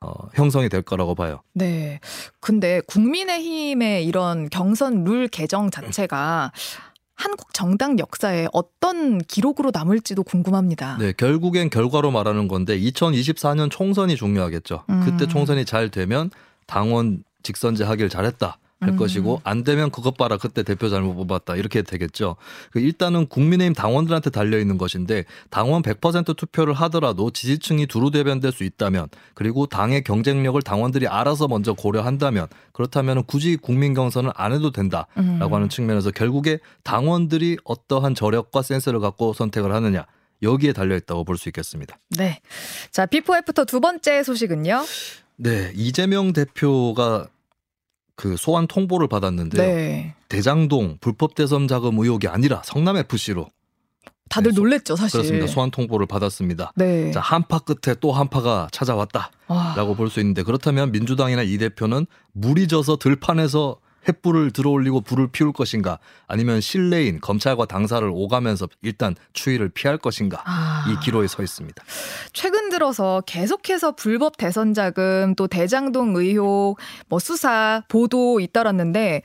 어, 0.03 0.13
형성이 0.35 0.71
될 0.71 0.81
거라고 0.83 1.15
봐요. 1.15 1.43
네. 1.53 2.01
근데 2.41 2.81
국민의힘의 2.87 4.07
이런 4.07 4.49
경선 4.49 5.05
룰 5.05 5.29
개정 5.29 5.71
자체가 5.71 6.53
한국 7.21 7.53
정당 7.53 7.99
역사에 7.99 8.47
어떤 8.53 9.19
기록으로 9.19 9.71
남을지도 9.75 10.23
궁금합니다. 10.23 10.97
네, 10.99 11.13
결국엔 11.13 11.69
결과로 11.69 12.11
말하는 12.11 12.49
건데 12.49 12.79
2024년 12.81 13.71
총선이 13.71 14.17
중요하겠죠. 14.17 14.85
음. 14.89 15.03
그때 15.05 15.27
총선이 15.27 15.67
잘 15.67 15.91
되면 15.91 16.31
당원 16.67 17.23
직선제 17.43 17.85
하길 17.85 18.09
잘했다. 18.09 18.59
할 18.81 18.91
음. 18.91 18.97
것이고 18.97 19.43
안 19.45 19.63
되면 19.63 19.91
그것 19.91 20.17
봐라 20.17 20.39
그때 20.39 20.63
대표 20.63 20.89
잘못 20.89 21.15
뽑았다 21.15 21.57
이렇게 21.57 21.83
되겠죠. 21.83 22.37
그 22.71 22.81
일단은 22.81 23.27
국민의힘 23.27 23.75
당원들한테 23.75 24.31
달려 24.31 24.59
있는 24.59 24.79
것인데 24.79 25.25
당원 25.51 25.83
100% 25.83 26.35
투표를 26.37 26.73
하더라도 26.75 27.31
지지층이 27.31 27.87
두루 27.87 28.11
대변될 28.11 28.53
수 28.53 28.65
있다면 28.65 29.09
그리고 29.35 29.67
당의 29.67 30.03
경쟁력을 30.03 30.61
당원들이 30.63 31.09
알아서 31.09 31.47
먼저 31.47 31.75
고려한다면 31.75 32.47
그렇다면 32.73 33.25
굳이 33.25 33.57
국민 33.57 33.93
경선을 33.93 34.33
안 34.35 34.53
해도 34.53 34.71
된다라고 34.71 35.09
음. 35.19 35.53
하는 35.53 35.69
측면에서 35.69 36.11
결국에 36.11 36.59
당원들이 36.83 37.59
어떠한 37.65 38.15
저력과 38.15 38.63
센스를 38.63 39.01
갖고 39.01 39.35
선택을 39.35 39.75
하느냐 39.75 40.07
여기에 40.43 40.73
달려 40.73 40.97
있다고 40.97 41.25
볼 41.25 41.37
수 41.37 41.51
있겠습니다. 41.51 41.99
네. 42.17 42.41
자, 42.91 43.05
before 43.05 43.37
after 43.37 43.67
두 43.67 43.81
번째 43.81 44.23
소식은요. 44.23 44.85
네, 45.37 45.73
이재명 45.75 46.33
대표가 46.33 47.27
그 48.21 48.37
소환 48.37 48.67
통보를 48.67 49.09
받았는데요. 49.09 49.63
네. 49.67 50.15
대장동 50.29 50.99
불법 51.01 51.35
대선 51.35 51.67
자금 51.67 51.99
의혹이 51.99 52.29
아니라 52.29 52.61
성남 52.67 52.99
FC로 52.99 53.47
다들 54.29 54.53
네, 54.53 54.57
놀랬죠, 54.61 54.95
사실. 54.95 55.13
그렇습니다. 55.13 55.47
소환 55.47 55.71
통보를 55.71 56.07
받았습니다. 56.07 56.73
네. 56.77 57.11
자, 57.13 57.21
한파 57.21 57.59
끝에 57.61 57.97
또 57.99 58.13
한파가 58.13 58.69
찾아왔다라고 58.73 59.95
볼 59.97 60.11
수 60.11 60.21
있는데 60.21 60.43
그렇다면 60.43 60.93
민주당이나 60.93 61.41
이 61.43 61.57
대표는 61.57 62.07
무리 62.33 62.69
져서 62.69 62.97
들판에서 62.99 63.77
횃불을 64.07 64.53
들어올리고 64.53 65.03
불을 65.03 65.29
피울 65.29 65.53
것인가 65.53 65.99
아니면 66.27 66.61
실내인 66.61 67.21
검찰과 67.21 67.67
당사를 67.67 68.09
오가면서 68.13 68.69
일단 68.83 69.15
추위를 69.33 69.69
피할 69.69 69.99
것인가 69.99 70.43
아. 70.45 70.85
이 70.89 71.05
기로에 71.05 71.27
서 71.27 71.43
있습니다. 71.43 71.83
최근 72.33 72.71
들어서 72.71 73.23
계속해서 73.27 73.93
불법 73.93 74.37
대선 74.37 74.75
자금 74.75 75.35
또 75.37 75.47
대장동 75.47 76.17
의혹 76.17 76.79
뭐 77.09 77.19
수사 77.19 77.83
보도 77.89 78.41
잇따랐는데 78.41 79.23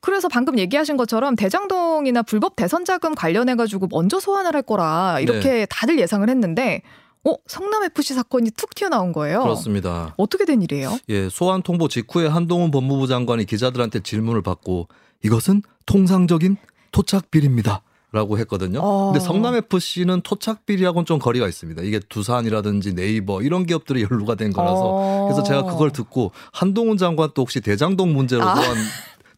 그래서 0.00 0.28
방금 0.28 0.58
얘기하신 0.58 0.96
것처럼 0.96 1.34
대장동이나 1.36 2.22
불법 2.22 2.56
대선 2.56 2.84
자금 2.84 3.14
관련해 3.14 3.56
가지고 3.56 3.88
먼저 3.90 4.20
소환을 4.20 4.54
할 4.54 4.62
거라 4.62 5.18
이렇게 5.20 5.50
네. 5.50 5.66
다들 5.68 5.98
예상을 5.98 6.28
했는데 6.28 6.82
어, 7.24 7.34
성남 7.46 7.84
FC 7.84 8.14
사건이 8.14 8.52
툭 8.52 8.74
튀어나온 8.74 9.12
거예요. 9.12 9.42
그렇습니다. 9.42 10.14
어떻게 10.16 10.44
된 10.44 10.62
일이에요? 10.62 10.98
예, 11.10 11.28
소환 11.28 11.62
통보 11.62 11.88
직후에 11.88 12.26
한동훈 12.26 12.70
법무부 12.70 13.06
장관이 13.06 13.44
기자들한테 13.44 14.00
질문을 14.00 14.42
받고 14.42 14.88
이것은 15.22 15.62
통상적인 15.86 16.56
토착 16.92 17.30
비리입니다. 17.30 17.82
라고 18.12 18.38
했거든요. 18.38 18.80
어. 18.82 19.12
근데 19.12 19.24
성남 19.24 19.54
FC는 19.54 20.22
토착 20.22 20.66
비리하고는 20.66 21.06
좀 21.06 21.20
거리가 21.20 21.46
있습니다. 21.46 21.82
이게 21.82 22.00
두산이라든지 22.00 22.96
네이버 22.96 23.40
이런 23.40 23.66
기업들이 23.66 24.02
연루가 24.10 24.34
된 24.34 24.52
거라서 24.52 24.80
어. 24.82 25.24
그래서 25.26 25.44
제가 25.44 25.62
그걸 25.62 25.92
듣고 25.92 26.32
한동훈 26.52 26.96
장관 26.96 27.30
또 27.34 27.42
혹시 27.42 27.60
대장동 27.60 28.12
문제로 28.12 28.42
아. 28.42 28.56
소환 28.56 28.76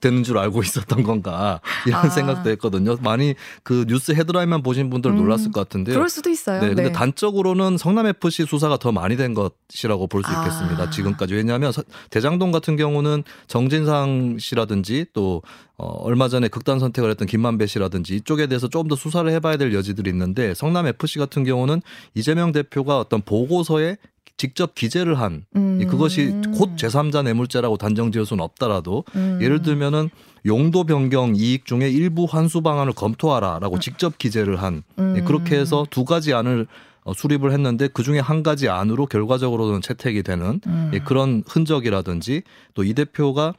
되는 0.02 0.22
줄 0.22 0.36
알고 0.36 0.60
있었던 0.62 1.02
건가 1.02 1.60
이런 1.86 2.06
아. 2.06 2.08
생각도 2.10 2.50
했거든요. 2.50 2.96
많이 3.00 3.34
그 3.62 3.86
뉴스 3.88 4.12
헤드라인만 4.12 4.62
보신 4.62 4.90
분들 4.90 5.14
놀랐을 5.14 5.46
음, 5.46 5.52
것 5.52 5.60
같은데요. 5.60 5.94
그럴 5.94 6.10
수도 6.10 6.28
있어요. 6.28 6.60
네, 6.60 6.68
근데 6.68 6.82
네. 6.84 6.92
단적으로는 6.92 7.78
성남 7.78 8.06
FC 8.06 8.44
수사가 8.44 8.76
더 8.76 8.92
많이 8.92 9.16
된 9.16 9.32
것이라고 9.32 10.08
볼수 10.08 10.30
아. 10.30 10.42
있겠습니다. 10.42 10.82
아. 10.82 10.90
지금까지 10.90 11.34
왜냐하면 11.34 11.72
대장동 12.10 12.50
같은 12.50 12.76
경우는 12.76 13.22
정진상 13.46 14.36
씨라든지 14.38 15.06
또 15.14 15.42
어, 15.78 15.86
얼마 16.02 16.28
전에 16.28 16.48
극단 16.48 16.78
선택을 16.78 17.10
했던 17.10 17.26
김만배 17.26 17.66
씨라든지 17.66 18.16
이쪽에 18.16 18.46
대해서 18.46 18.68
조금 18.68 18.88
더 18.88 18.94
수사를 18.94 19.28
해봐야 19.30 19.56
될 19.56 19.72
여지들이 19.72 20.10
있는데 20.10 20.54
성남 20.54 20.86
FC 20.86 21.18
같은 21.18 21.44
경우는 21.44 21.80
이재명 22.14 22.52
대표가 22.52 22.98
어떤 22.98 23.22
보고서에 23.22 23.96
직접 24.42 24.74
기재를 24.74 25.20
한 25.20 25.44
음. 25.54 25.86
그것이 25.88 26.34
곧 26.56 26.74
제3자 26.74 27.22
뇌물죄라고 27.22 27.76
단정 27.76 28.10
지을 28.10 28.26
수는 28.26 28.42
없더라도 28.42 29.04
음. 29.14 29.38
예를 29.40 29.62
들면은 29.62 30.10
용도 30.46 30.82
변경 30.82 31.36
이익 31.36 31.64
중에 31.64 31.88
일부 31.88 32.24
환수 32.24 32.60
방안을 32.60 32.92
검토하라라고 32.92 33.76
음. 33.76 33.80
직접 33.80 34.18
기재를 34.18 34.60
한 34.60 34.82
음. 34.98 35.24
그렇게 35.24 35.56
해서 35.56 35.86
두 35.90 36.04
가지 36.04 36.34
안을 36.34 36.66
어, 37.04 37.14
수립을 37.14 37.52
했는데 37.52 37.86
그 37.86 38.02
중에 38.02 38.18
한 38.18 38.42
가지 38.42 38.68
안으로 38.68 39.06
결과적으로는 39.06 39.80
채택이 39.80 40.24
되는 40.24 40.60
음. 40.66 40.90
그런 41.04 41.44
흔적이라든지 41.46 42.42
또 42.74 42.82
이 42.82 42.94
대표가 42.94 43.54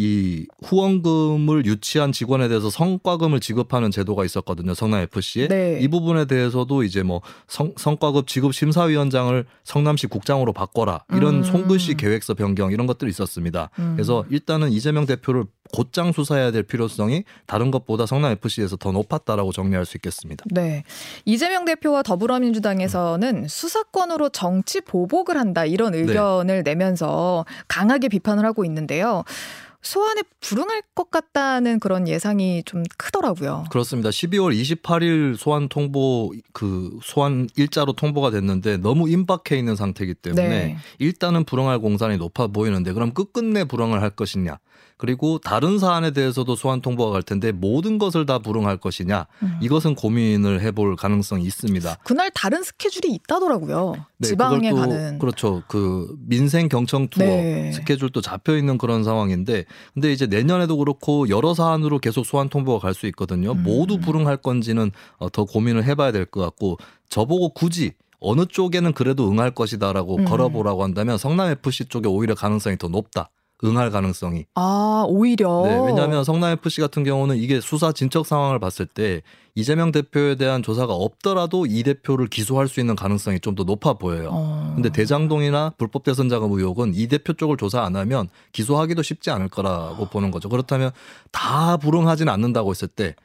이 0.00 0.46
후원금을 0.62 1.66
유치한 1.66 2.12
직원에 2.12 2.46
대해서 2.46 2.70
성과금을 2.70 3.40
지급하는 3.40 3.90
제도가 3.90 4.24
있었거든요. 4.24 4.72
성남 4.72 5.00
FC에. 5.00 5.48
네. 5.48 5.80
이 5.80 5.88
부분에 5.88 6.26
대해서도 6.26 6.84
이제 6.84 7.02
뭐 7.02 7.20
성, 7.48 7.72
성과급 7.76 8.28
지급 8.28 8.54
심사위원장을 8.54 9.44
성남시 9.64 10.06
국장으로 10.06 10.52
바꿔라. 10.52 11.04
이런 11.12 11.38
음. 11.38 11.42
송글씨 11.42 11.96
계획서 11.96 12.34
변경 12.34 12.70
이런 12.70 12.86
것들이 12.86 13.10
있었습니다. 13.10 13.70
음. 13.80 13.94
그래서 13.96 14.24
일단은 14.30 14.70
이재명 14.70 15.04
대표를 15.04 15.46
곧장 15.72 16.12
수사해야 16.12 16.52
될 16.52 16.62
필요성이 16.62 17.24
다른 17.46 17.72
것보다 17.72 18.06
성남 18.06 18.30
FC에서 18.32 18.76
더 18.76 18.92
높았다라고 18.92 19.50
정리할 19.50 19.84
수 19.84 19.96
있겠습니다. 19.96 20.44
네. 20.52 20.84
이재명 21.24 21.64
대표와 21.64 22.04
더불어민주당에서는 22.04 23.36
음. 23.36 23.48
수사권으로 23.48 24.28
정치 24.28 24.80
보복을 24.80 25.36
한다 25.36 25.64
이런 25.64 25.90
네. 25.90 25.98
의견을 25.98 26.62
네. 26.62 26.70
내면서 26.70 27.44
강하게 27.66 28.08
비판을 28.08 28.44
하고 28.44 28.64
있는데요. 28.64 29.24
소환에 29.88 30.20
불응할 30.40 30.82
것 30.94 31.10
같다는 31.10 31.80
그런 31.80 32.08
예상이 32.08 32.62
좀 32.66 32.82
크더라고요. 32.98 33.64
그렇습니다. 33.70 34.10
12월 34.10 34.54
28일 34.54 35.34
소환 35.34 35.70
통보 35.70 36.34
그 36.52 36.98
소환 37.02 37.48
일자로 37.56 37.94
통보가 37.94 38.30
됐는데 38.30 38.76
너무 38.76 39.08
임박해 39.08 39.56
있는 39.56 39.76
상태이기 39.76 40.12
때문에 40.12 40.48
네. 40.48 40.76
일단은 40.98 41.44
불응할 41.44 41.78
공산이 41.78 42.18
높아 42.18 42.48
보이는데 42.48 42.92
그럼 42.92 43.14
끝끝내 43.14 43.64
불응을 43.64 44.02
할 44.02 44.10
것이냐? 44.10 44.58
그리고 44.98 45.38
다른 45.38 45.78
사안에 45.78 46.10
대해서도 46.10 46.56
소환 46.56 46.82
통보가 46.82 47.12
갈 47.12 47.22
텐데 47.22 47.52
모든 47.52 47.98
것을 47.98 48.26
다 48.26 48.40
불응할 48.40 48.78
것이냐 48.78 49.26
음. 49.42 49.58
이것은 49.62 49.94
고민을 49.94 50.60
해볼 50.60 50.96
가능성이 50.96 51.44
있습니다. 51.44 51.98
그날 52.04 52.30
다른 52.34 52.62
스케줄이 52.64 53.14
있다더라고요. 53.14 53.94
네, 54.18 54.28
지방에 54.28 54.72
가는 54.72 55.18
그렇죠. 55.20 55.62
그 55.68 56.14
민생 56.26 56.68
경청 56.68 57.06
투어 57.08 57.24
네. 57.24 57.72
스케줄도 57.72 58.20
잡혀 58.20 58.56
있는 58.56 58.76
그런 58.76 59.04
상황인데 59.04 59.64
근데 59.94 60.12
이제 60.12 60.26
내년에도 60.26 60.76
그렇고 60.76 61.28
여러 61.28 61.54
사안으로 61.54 61.98
계속 61.98 62.24
소환 62.26 62.48
통보가 62.48 62.78
갈 62.80 62.94
수 62.94 63.06
있거든요. 63.08 63.52
음. 63.52 63.62
모두 63.62 63.98
불응할 63.98 64.38
건지는 64.38 64.90
어, 65.18 65.28
더 65.30 65.44
고민을 65.44 65.84
해봐야 65.84 66.12
될 66.12 66.24
것 66.26 66.40
같고 66.40 66.78
저보고 67.08 67.50
굳이 67.50 67.92
어느 68.20 68.44
쪽에는 68.46 68.92
그래도 68.92 69.30
응할 69.30 69.52
것이다라고 69.52 70.16
음. 70.16 70.24
걸어보라고 70.24 70.82
한다면 70.82 71.16
성남 71.18 71.50
FC 71.52 71.84
쪽에 71.86 72.08
오히려 72.08 72.34
가능성이 72.34 72.76
더 72.76 72.88
높다. 72.88 73.30
응할 73.64 73.90
가능성이. 73.90 74.46
아, 74.54 75.04
오히려. 75.08 75.62
네, 75.64 75.80
왜냐하면 75.86 76.22
성남 76.24 76.52
FC 76.52 76.80
같은 76.80 77.02
경우는 77.04 77.36
이게 77.36 77.60
수사 77.60 77.92
진척 77.92 78.24
상황을 78.26 78.58
봤을 78.60 78.86
때 78.86 79.22
이재명 79.56 79.90
대표에 79.90 80.36
대한 80.36 80.62
조사가 80.62 80.94
없더라도 80.94 81.66
이 81.66 81.82
대표를 81.82 82.28
기소할 82.28 82.68
수 82.68 82.78
있는 82.78 82.94
가능성이 82.94 83.40
좀 83.40 83.56
더 83.56 83.64
높아 83.64 83.94
보여요. 83.94 84.28
어. 84.32 84.72
근데 84.76 84.88
대장동이나 84.90 85.72
불법 85.78 86.04
대선 86.04 86.28
자금 86.28 86.52
의혹은 86.52 86.92
이 86.94 87.08
대표 87.08 87.32
쪽을 87.32 87.56
조사 87.56 87.82
안 87.82 87.96
하면 87.96 88.28
기소하기도 88.52 89.02
쉽지 89.02 89.30
않을 89.32 89.48
거라고 89.48 90.06
보는 90.06 90.30
거죠. 90.30 90.48
그렇다면 90.48 90.92
다 91.32 91.76
불응하지는 91.78 92.32
않는다고 92.32 92.70
했을 92.70 92.86
때 92.86 93.16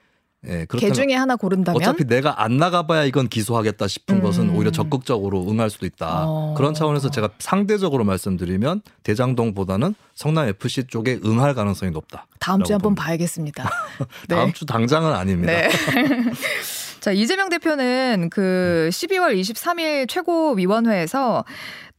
예, 0.47 0.65
개 0.69 0.91
중에 0.91 1.13
하나 1.13 1.35
고른다면 1.35 1.81
어차피 1.81 2.03
내가 2.05 2.43
안 2.43 2.57
나가봐야 2.57 3.05
이건 3.05 3.29
기소하겠다 3.29 3.87
싶은 3.87 4.17
음. 4.17 4.21
것은 4.21 4.49
오히려 4.49 4.71
적극적으로 4.71 5.49
응할 5.49 5.69
수도 5.69 5.85
있다. 5.85 6.25
어. 6.25 6.53
그런 6.57 6.73
차원에서 6.73 7.09
제가 7.11 7.29
상대적으로 7.39 8.03
말씀드리면 8.03 8.81
대장동보다는 9.03 9.95
성남 10.15 10.47
FC 10.49 10.85
쪽에 10.87 11.19
응할 11.25 11.53
가능성이 11.53 11.91
높다. 11.91 12.27
다음 12.39 12.63
주에 12.63 12.73
한번. 12.73 12.93
봐야겠습니다. 12.95 13.69
다음 14.27 14.51
주 14.53 14.65
당장은 14.65 15.13
아닙니다. 15.13 15.53
네. 15.53 15.69
자, 16.99 17.11
이재명 17.11 17.49
대표는 17.49 18.29
그 18.31 18.89
12월 18.91 19.37
23일 19.37 20.07
최고위원회에서 20.07 21.43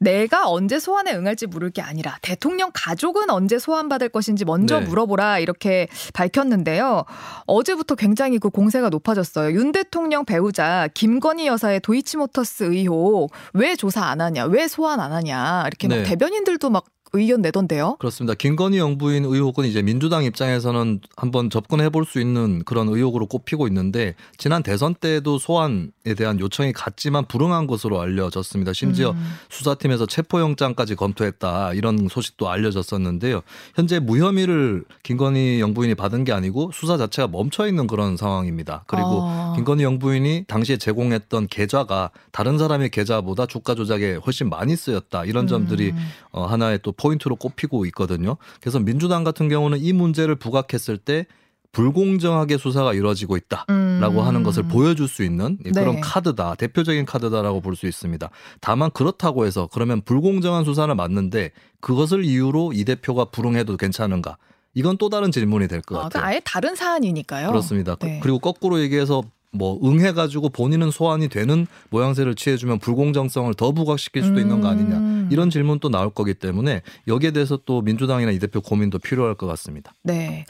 내가 0.04 0.48
언제 0.48 0.78
소환에 0.78 1.14
응할지 1.14 1.46
물을 1.46 1.70
게 1.70 1.82
아니라 1.82 2.18
대통령 2.22 2.70
가족은 2.72 3.30
언제 3.30 3.58
소환받을 3.58 4.10
것인지 4.10 4.44
먼저 4.44 4.78
네. 4.78 4.86
물어보라 4.86 5.40
이렇게 5.40 5.88
밝혔는데요. 6.12 7.04
어제부터 7.46 7.96
굉장히 7.96 8.38
그 8.38 8.50
공세가 8.50 8.90
높아졌어요. 8.90 9.56
윤 9.56 9.72
대통령 9.72 10.24
배우자 10.24 10.88
김건희 10.94 11.46
여사의 11.46 11.80
도이치모터스 11.80 12.64
의혹 12.64 13.32
왜 13.54 13.74
조사 13.74 14.04
안 14.04 14.20
하냐, 14.20 14.44
왜 14.44 14.68
소환 14.68 15.00
안 15.00 15.12
하냐 15.12 15.64
이렇게 15.66 15.88
막 15.88 15.96
네. 15.96 16.02
대변인들도 16.04 16.70
막 16.70 16.84
의견 17.14 17.42
내던데요. 17.42 17.96
그렇습니다. 17.98 18.34
김건희 18.34 18.78
영부인 18.78 19.24
의혹은 19.24 19.64
이제 19.64 19.82
민주당 19.82 20.24
입장에서는 20.24 21.00
한번 21.16 21.50
접근해 21.50 21.88
볼 21.90 22.04
수 22.04 22.20
있는 22.20 22.62
그런 22.64 22.88
의혹으로 22.88 23.26
꼽히고 23.26 23.66
있는데 23.68 24.14
지난 24.36 24.62
대선 24.62 24.94
때도 24.94 25.38
소환에 25.38 25.88
대한 26.16 26.38
요청이 26.38 26.72
갔지만 26.72 27.24
불응한 27.26 27.66
것으로 27.66 28.00
알려졌습니다. 28.00 28.72
심지어 28.72 29.10
음. 29.12 29.34
수사팀에서 29.48 30.06
체포영장까지 30.06 30.94
검토했다 30.96 31.72
이런 31.72 32.08
소식도 32.10 32.48
알려졌었는데요. 32.48 33.40
현재 33.74 33.98
무혐의를 33.98 34.84
김건희 35.02 35.60
영부인이 35.60 35.94
받은 35.94 36.24
게 36.24 36.32
아니고 36.32 36.70
수사 36.74 36.96
자체가 36.96 37.28
멈춰 37.28 37.66
있는 37.66 37.86
그런 37.86 38.16
상황입니다. 38.16 38.84
그리고 38.86 39.22
아. 39.22 39.52
김건희 39.56 39.82
영부인이 39.84 40.44
당시에 40.46 40.76
제공했던 40.76 41.46
계좌가 41.48 42.10
다른 42.32 42.58
사람의 42.58 42.90
계좌보다 42.90 43.46
주가 43.46 43.74
조작에 43.74 44.16
훨씬 44.16 44.50
많이 44.50 44.76
쓰였다 44.76 45.24
이런 45.24 45.46
점들이 45.46 45.90
음. 45.90 46.08
어, 46.32 46.44
하나의 46.46 46.80
또 46.82 46.92
포인트로 47.04 47.36
꼽히고 47.36 47.84
있거든요. 47.86 48.36
그래서 48.60 48.78
민주당 48.78 49.24
같은 49.24 49.48
경우는 49.48 49.78
이 49.78 49.92
문제를 49.92 50.36
부각했을 50.36 50.96
때 50.96 51.26
불공정하게 51.72 52.56
수사가 52.56 52.94
이루어지고 52.94 53.36
있다. 53.36 53.66
라고 54.00 54.20
음. 54.20 54.26
하는 54.26 54.42
것을 54.44 54.62
보여줄 54.62 55.08
수 55.08 55.24
있는 55.24 55.58
예, 55.66 55.70
그런 55.72 55.96
네. 55.96 56.00
카드다. 56.00 56.54
대표적인 56.54 57.04
카드다라고 57.04 57.60
볼 57.60 57.74
수 57.74 57.86
있습니다. 57.86 58.30
다만 58.60 58.90
그렇다고 58.92 59.44
해서 59.44 59.68
그러면 59.72 60.00
불공정한 60.02 60.64
수사는 60.64 60.96
맞는데 60.96 61.50
그것을 61.80 62.24
이유로 62.24 62.72
이 62.74 62.84
대표가 62.84 63.24
불응해도 63.26 63.76
괜찮은가? 63.76 64.36
이건 64.74 64.96
또 64.98 65.08
다른 65.08 65.32
질문이 65.32 65.66
될것 65.68 65.98
아, 65.98 66.02
같아요. 66.04 66.24
아예 66.24 66.40
다른 66.44 66.74
사안이니까요. 66.76 67.48
그렇습니다. 67.48 67.96
네. 67.96 68.20
그리고 68.22 68.38
거꾸로 68.38 68.80
얘기해서 68.80 69.22
뭐 69.54 69.78
응해가지고 69.82 70.50
본인은 70.50 70.90
소환이 70.90 71.28
되는 71.28 71.66
모양새를 71.90 72.34
취해주면 72.34 72.80
불공정성을 72.80 73.54
더 73.54 73.72
부각시킬 73.72 74.22
수도 74.22 74.40
있는 74.40 74.60
거 74.60 74.68
아니냐 74.68 74.96
음. 74.96 75.28
이런 75.30 75.50
질문 75.50 75.78
또 75.78 75.88
나올 75.88 76.10
거기 76.10 76.34
때문에 76.34 76.82
여기에 77.08 77.30
대해서 77.30 77.58
또 77.64 77.80
민주당이나 77.80 78.30
이 78.32 78.38
대표 78.38 78.60
고민도 78.60 78.98
필요할 78.98 79.34
것 79.34 79.46
같습니다. 79.46 79.94
네. 80.02 80.44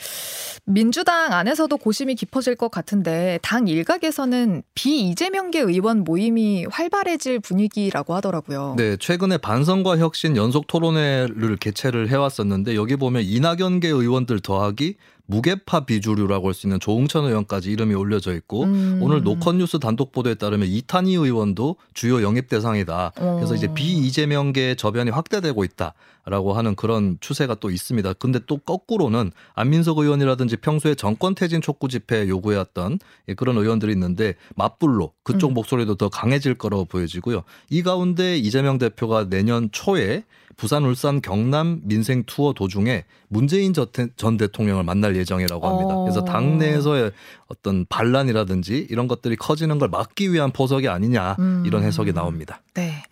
민주당 0.66 1.32
안에서도 1.32 1.76
고심이 1.76 2.14
깊어질 2.14 2.56
것 2.56 2.70
같은데 2.70 3.38
당 3.42 3.68
일각에서는 3.68 4.62
비이재명계 4.75 5.61
의원 5.61 6.04
모임이 6.04 6.66
활발해질 6.70 7.40
분위기라고 7.40 8.14
하더라고요. 8.14 8.75
네, 8.78 8.96
최근에 8.96 9.38
반성과 9.38 9.99
혁신 9.99 10.37
연속 10.37 10.66
토론회를 10.66 11.56
개최를 11.56 12.08
해왔었는데 12.08 12.76
여기 12.76 12.96
보면 12.96 13.25
이낙연계 13.25 13.88
의원들 13.88 14.40
더하기 14.40 14.96
무게파 15.26 15.87
비주류라고 15.87 16.49
할 16.49 16.54
수 16.54 16.66
있는 16.66 16.78
조응천 16.78 17.25
의원까지 17.25 17.71
이름이 17.71 17.95
올려져 17.95 18.35
있고 18.35 18.64
음. 18.64 18.99
오늘 19.02 19.23
노컷뉴스 19.23 19.81
단독 19.81 20.12
보도에 20.12 20.35
따르면 20.35 20.69
이탄희 20.69 21.14
의원도 21.14 21.76
주요 21.93 22.23
영입 22.23 22.49
대상이다. 22.49 23.12
그래서 23.16 23.52
어. 23.52 23.57
이제 23.57 23.73
비이재명계의 23.75 24.76
저변이 24.76 25.11
확대되고 25.11 25.64
있다라고 25.64 26.52
하는 26.52 26.76
그런 26.76 27.16
추세가 27.21 27.54
또 27.57 27.71
있습니다. 27.71 28.12
근데 28.14 28.38
또 28.47 28.59
거꾸로는 28.59 29.33
안민석 29.54 29.99
의원이라든지 29.99 30.59
평소에 30.59 30.95
정권 30.95 31.35
퇴진 31.35 31.61
촉구 31.61 31.88
집회 31.88 32.28
요구해왔던 32.28 32.99
예, 33.28 33.35
그런 33.35 33.57
의원들이 33.57 33.93
있는데 33.93 34.35
맞불로 34.54 35.12
그쪽 35.25 35.50
음. 35.50 35.54
목소리도 35.54 35.97
더 35.97 36.09
강해질 36.09 36.54
거라고 36.54 36.85
보여지고요. 36.85 37.43
이 37.71 37.83
가운데 37.83 38.37
이재명 38.37 38.78
대표가 38.78 39.28
내년 39.28 39.71
초에 39.73 40.25
부산, 40.56 40.84
울산, 40.84 41.20
경남 41.20 41.80
민생 41.84 42.23
투어 42.25 42.52
도중에 42.52 43.04
문재인 43.28 43.73
전 43.73 43.87
대- 43.92 44.08
대통령을 44.16 44.84
만날 44.84 45.16
예정이라고 45.16 45.66
합니다. 45.66 45.96
그래서 46.02 46.20
어. 46.20 46.25
당내에서의 46.25 47.12
어떤 47.49 47.86
반란이라든지 47.88 48.86
이런 48.90 49.08
것들이 49.08 49.36
커지는 49.36 49.78
걸 49.78 49.88
막기 49.88 50.32
위한 50.32 50.50
포석이 50.50 50.88
아니냐 50.88 51.36
음. 51.38 51.62
이런 51.67 51.82
해석이 51.82 52.12
나옵니다. 52.12 52.62
네. 52.75 53.02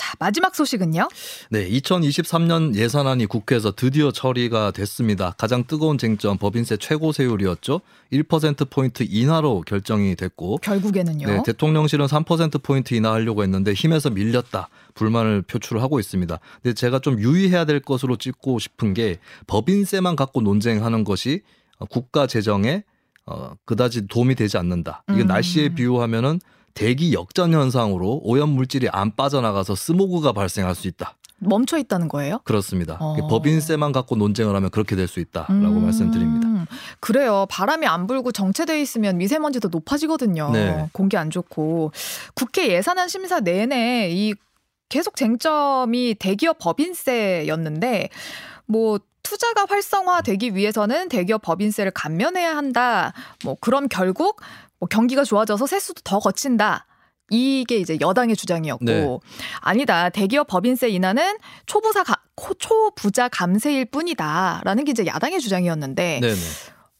자, 0.00 0.14
마지막 0.18 0.54
소식은요? 0.54 1.08
네, 1.50 1.68
2023년 1.68 2.74
예산안이 2.74 3.26
국회에서 3.26 3.72
드디어 3.72 4.10
처리가 4.10 4.70
됐습니다. 4.70 5.34
가장 5.36 5.64
뜨거운 5.66 5.98
쟁점 5.98 6.38
법인세 6.38 6.78
최고 6.78 7.12
세율이었죠. 7.12 7.82
1%포인트 8.10 9.04
인하로 9.06 9.60
결정이 9.66 10.16
됐고 10.16 10.56
결국에는요. 10.62 11.26
네, 11.26 11.42
대통령실은 11.44 12.06
3%포인트 12.06 12.94
인하하려고 12.94 13.42
했는데 13.42 13.74
힘에서 13.74 14.08
밀렸다. 14.08 14.70
불만을 14.94 15.42
표출하고 15.42 16.00
있습니다. 16.00 16.40
근데 16.62 16.74
제가 16.74 17.00
좀 17.00 17.20
유의해야 17.20 17.66
될 17.66 17.80
것으로 17.80 18.16
찍고 18.16 18.58
싶은 18.58 18.94
게 18.94 19.18
법인세만 19.48 20.16
갖고 20.16 20.40
논쟁하는 20.40 21.04
것이 21.04 21.42
어, 21.78 21.84
국가 21.84 22.26
재정에 22.26 22.84
어, 23.26 23.52
그다지 23.66 24.06
도움이 24.06 24.34
되지 24.34 24.56
않는다. 24.56 25.04
이건 25.10 25.20
음. 25.20 25.26
날씨에 25.26 25.74
비유하면은 25.74 26.40
대기 26.74 27.12
역전 27.14 27.52
현상으로 27.52 28.20
오염 28.24 28.50
물질이 28.50 28.88
안 28.90 29.14
빠져나가서 29.14 29.74
스모그가 29.74 30.32
발생할 30.32 30.74
수 30.74 30.88
있다. 30.88 31.16
멈춰 31.42 31.78
있다는 31.78 32.08
거예요? 32.08 32.40
그렇습니다. 32.44 32.98
어. 33.00 33.16
법인세만 33.28 33.92
갖고 33.92 34.14
논쟁을 34.14 34.54
하면 34.54 34.68
그렇게 34.70 34.94
될 34.94 35.08
수 35.08 35.20
있다라고 35.20 35.52
음, 35.54 35.82
말씀드립니다. 35.84 36.66
그래요. 37.00 37.46
바람이 37.48 37.86
안 37.86 38.06
불고 38.06 38.30
정체돼 38.30 38.80
있으면 38.82 39.16
미세먼지도 39.16 39.68
높아지거든요. 39.68 40.50
네. 40.52 40.88
공기 40.92 41.16
안 41.16 41.30
좋고. 41.30 41.92
국회 42.34 42.68
예산안 42.68 43.08
심사 43.08 43.40
내내 43.40 44.10
이 44.12 44.34
계속 44.90 45.16
쟁점이 45.16 46.16
대기업 46.18 46.58
법인세였는데 46.58 48.10
뭐 48.66 48.98
투자가 49.22 49.66
활성화되기 49.68 50.54
위해서는 50.54 51.08
대기업 51.08 51.42
법인세를 51.42 51.92
감면해야 51.92 52.56
한다. 52.56 53.12
뭐 53.44 53.56
그럼 53.60 53.88
결국 53.88 54.40
뭐 54.80 54.88
경기가 54.88 55.22
좋아져서 55.24 55.66
세수도 55.66 56.00
더 56.02 56.18
거친다. 56.18 56.86
이게 57.32 57.76
이제 57.76 57.96
여당의 58.00 58.34
주장이었고 58.34 58.84
네. 58.84 59.18
아니다 59.60 60.08
대기업 60.08 60.48
법인세 60.48 60.88
인하는 60.88 61.36
초부자 61.64 62.02
가, 62.02 62.16
코- 62.34 62.54
초부자 62.54 63.28
감세일 63.28 63.84
뿐이다라는 63.84 64.84
게 64.84 64.90
이제 64.90 65.06
야당의 65.06 65.38
주장이었는데 65.38 66.18
네네. 66.20 66.34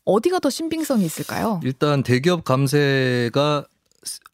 어디가 0.04 0.38
더 0.38 0.48
신빙성이 0.48 1.04
있을까요? 1.04 1.60
일단 1.64 2.04
대기업 2.04 2.44
감세가 2.44 3.64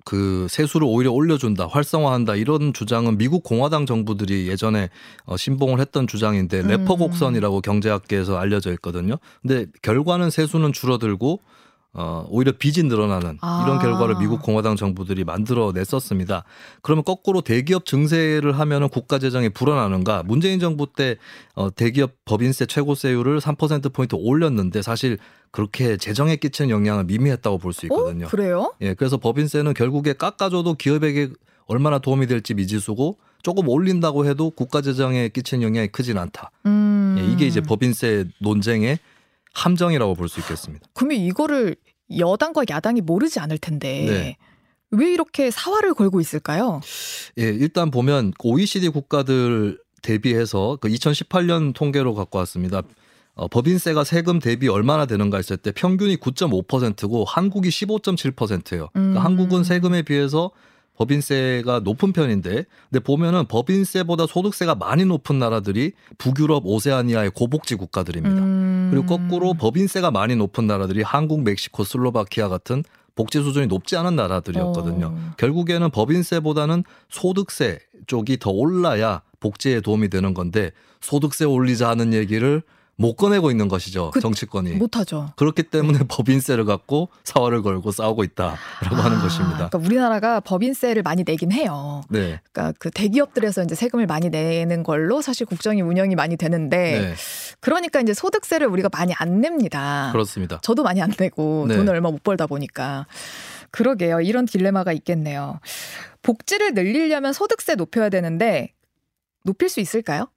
그 0.05 0.47
세수를 0.51 0.87
오히려 0.87 1.11
올려준다, 1.13 1.67
활성화한다 1.67 2.37
이런 2.37 2.73
주장은 2.75 3.17
미국 3.19 3.43
공화당 3.43 3.87
정부들이 3.87 4.49
예전에 4.49 4.91
어, 5.25 5.37
신봉을 5.37 5.81
했던 5.81 6.07
주장인데 6.07 6.61
음. 6.61 6.67
래퍼 6.69 6.97
곡선이라고 6.97 7.63
경제학계에서 7.63 8.37
알려져 8.37 8.71
있거든요. 8.75 9.17
근데 9.43 9.67
결과는 9.83 10.31
세수는 10.31 10.73
줄어들고 10.75 11.41
어, 11.99 12.27
오히려 12.29 12.53
빚이 12.53 12.83
늘어나는 12.83 13.39
아. 13.41 13.63
이런 13.65 13.79
결과를 13.79 14.17
미국 14.21 14.43
공화당 14.43 14.77
정부들이 14.77 15.25
만들어 15.25 15.73
냈었습니다. 15.75 16.45
그러면 16.83 17.05
거꾸로 17.05 17.41
대기업 17.41 17.87
증세를 17.87 18.59
하면은 18.59 18.91
국가 18.91 19.19
재정이 19.19 19.49
불어나는가? 19.49 20.23
문재인 20.23 20.61
정부 20.61 20.87
때 20.93 21.17
어, 21.55 21.75
대기업 21.75 22.13
법인세 22.27 22.67
최고세율을 22.67 23.41
3%포인트 23.41 24.15
올렸는데 24.15 24.83
사실 24.83 25.17
그렇게 25.51 25.97
재정에 25.97 26.37
끼치는 26.37 26.69
영향을 26.69 27.05
미미했다고 27.05 27.57
볼 27.59 27.73
수 27.73 27.87
있거든요. 27.87 28.27
어? 28.27 28.29
그래요? 28.29 28.75
예, 28.83 28.93
그래서 28.93 29.17
법인세는 29.17 29.73
결국에 29.73 30.13
깎아줘도 30.13 30.75
기업에게 30.75 31.31
얼마나 31.67 31.99
도움이 31.99 32.27
될지 32.27 32.53
미지수고 32.53 33.17
조금 33.43 33.69
올린다고 33.69 34.27
해도 34.27 34.51
국가 34.51 34.83
재정에 34.83 35.29
끼치는 35.31 35.63
영향이 35.63 35.89
크진 35.89 36.19
않다. 36.19 36.51
음. 36.67 37.17
예, 37.19 37.25
이게 37.33 37.47
이제 37.47 37.63
법인세 37.63 38.27
논쟁의 38.41 38.99
함정이라고 39.57 40.15
볼 40.15 40.29
수 40.29 40.41
있겠습니다. 40.41 40.87
그러면 40.95 41.19
이거를 41.19 41.77
여당과 42.17 42.65
야당이 42.71 43.01
모르지 43.01 43.41
않을 43.41 43.59
텐데 43.59 44.07
네. 44.09 44.37
왜 44.91 45.11
이렇게 45.13 45.51
사활을 45.51 45.95
걸고 45.95 46.21
있을까요? 46.21 46.81
예, 47.39 47.45
일단 47.45 47.91
보면 47.91 48.33
OECD 48.39 48.89
국가들 48.91 49.79
대비해서 50.03 50.79
그 50.81 50.89
2018년 50.89 51.75
통계로 51.75 52.15
갖고 52.15 52.39
왔습니다. 52.39 52.83
어, 53.35 53.49
법인세가 53.49 54.05
세금 54.05 54.39
대비 54.39 54.69
얼마나 54.69 55.05
되는가 55.07 55.37
했을 55.39 55.57
때 55.57 55.73
평균이 55.73 56.17
9.5%고 56.19 57.25
한국이 57.25 57.69
15.7%예요. 57.69 58.83
음. 58.85 58.89
그러니까 58.93 59.25
한국은 59.25 59.65
세금에 59.65 60.03
비해서 60.03 60.51
법인세가 60.97 61.81
높은 61.81 62.13
편인데, 62.13 62.65
근데 62.91 63.01
보면은 63.03 63.47
법인세보다 63.47 64.27
소득세가 64.27 64.75
많이 64.75 65.05
높은 65.05 65.39
나라들이 65.39 65.93
북유럽, 66.19 66.63
오세아니아의 66.67 67.31
고복지 67.31 67.77
국가들입니다. 67.77 68.37
음. 68.37 68.43
음. 68.43 68.89
그리고 68.91 69.07
거꾸로 69.07 69.55
법인세가 69.55 70.11
많이 70.11 70.37
높은 70.37 70.67
나라들이 70.67 71.03
한국, 71.03 71.43
멕시코, 71.43 71.85
슬로바키아 71.85 72.49
같은 72.49 72.83
복지 73.15 73.43
수준이 73.43 73.67
높지 73.67 73.97
않은 73.97 74.15
나라들이었거든요. 74.15 75.07
어. 75.07 75.33
결국에는 75.39 75.91
법인세보다는 75.91 76.85
소득세 77.09 77.79
쪽이 78.07 78.39
더 78.39 78.51
올라야 78.51 79.23
복지에 79.41 79.81
도움이 79.81 80.11
되는 80.11 80.35
건데 80.35 80.71
소득세 81.01 81.45
올리자 81.45 81.89
하는 81.89 82.13
얘기를 82.13 82.63
못 82.99 83.15
꺼내고 83.15 83.51
있는 83.51 83.69
것이죠. 83.69 84.11
그- 84.11 84.21
정치권이. 84.21 84.73
못하죠. 84.73 85.31
그렇기 85.37 85.65
때문에 85.65 85.99
법인세를 86.09 86.65
갖고 86.65 87.11
사활을 87.25 87.63
걸고 87.63 87.93
싸우고 87.93 88.25
있다라고 88.25 88.97
하는 88.97 89.19
아, 89.19 89.23
것입니다. 89.23 89.69
그러니까 89.69 89.79
우리나라가 89.79 90.41
법인세를 90.41 91.03
많이 91.03 91.23
내긴 91.23 91.53
해요. 91.53 92.01
네. 92.09 92.41
그러니까 92.53 92.73
그 92.79 92.91
대기업들에서 92.91 93.65
이제 93.65 93.75
세금을 93.75 94.07
많이 94.07 94.31
내는 94.31 94.83
걸로 94.83 95.21
사실 95.21 95.45
국정이 95.47 95.83
운영이 95.83 96.15
많이 96.15 96.37
되는데 96.37 97.01
네. 97.01 97.15
그러니까 97.61 98.01
이제 98.01 98.15
소득세를 98.15 98.67
우리가 98.67 98.89
많이 98.91 99.13
안 99.19 99.43
냅니다. 99.43 100.09
그렇습니다. 100.13 100.59
저도 100.63 100.83
많이 100.83 101.03
안 101.03 101.13
내고 101.19 101.67
네. 101.69 101.77
돈을 101.77 101.93
얼마 101.93 102.11
못 102.11 102.23
벌다 102.23 102.47
보니까 102.47 103.07
그러게요. 103.73 104.23
이런 104.23 104.47
딜레마가 104.47 104.93
있겠네요. 104.93 105.61
복지를 106.23 106.73
늘리려면 106.73 107.35
소득세 107.35 107.75
높여야 107.75 108.09
되는데 108.09 108.73
높일 109.45 109.69
수 109.69 109.81
있을까요? 109.81 110.29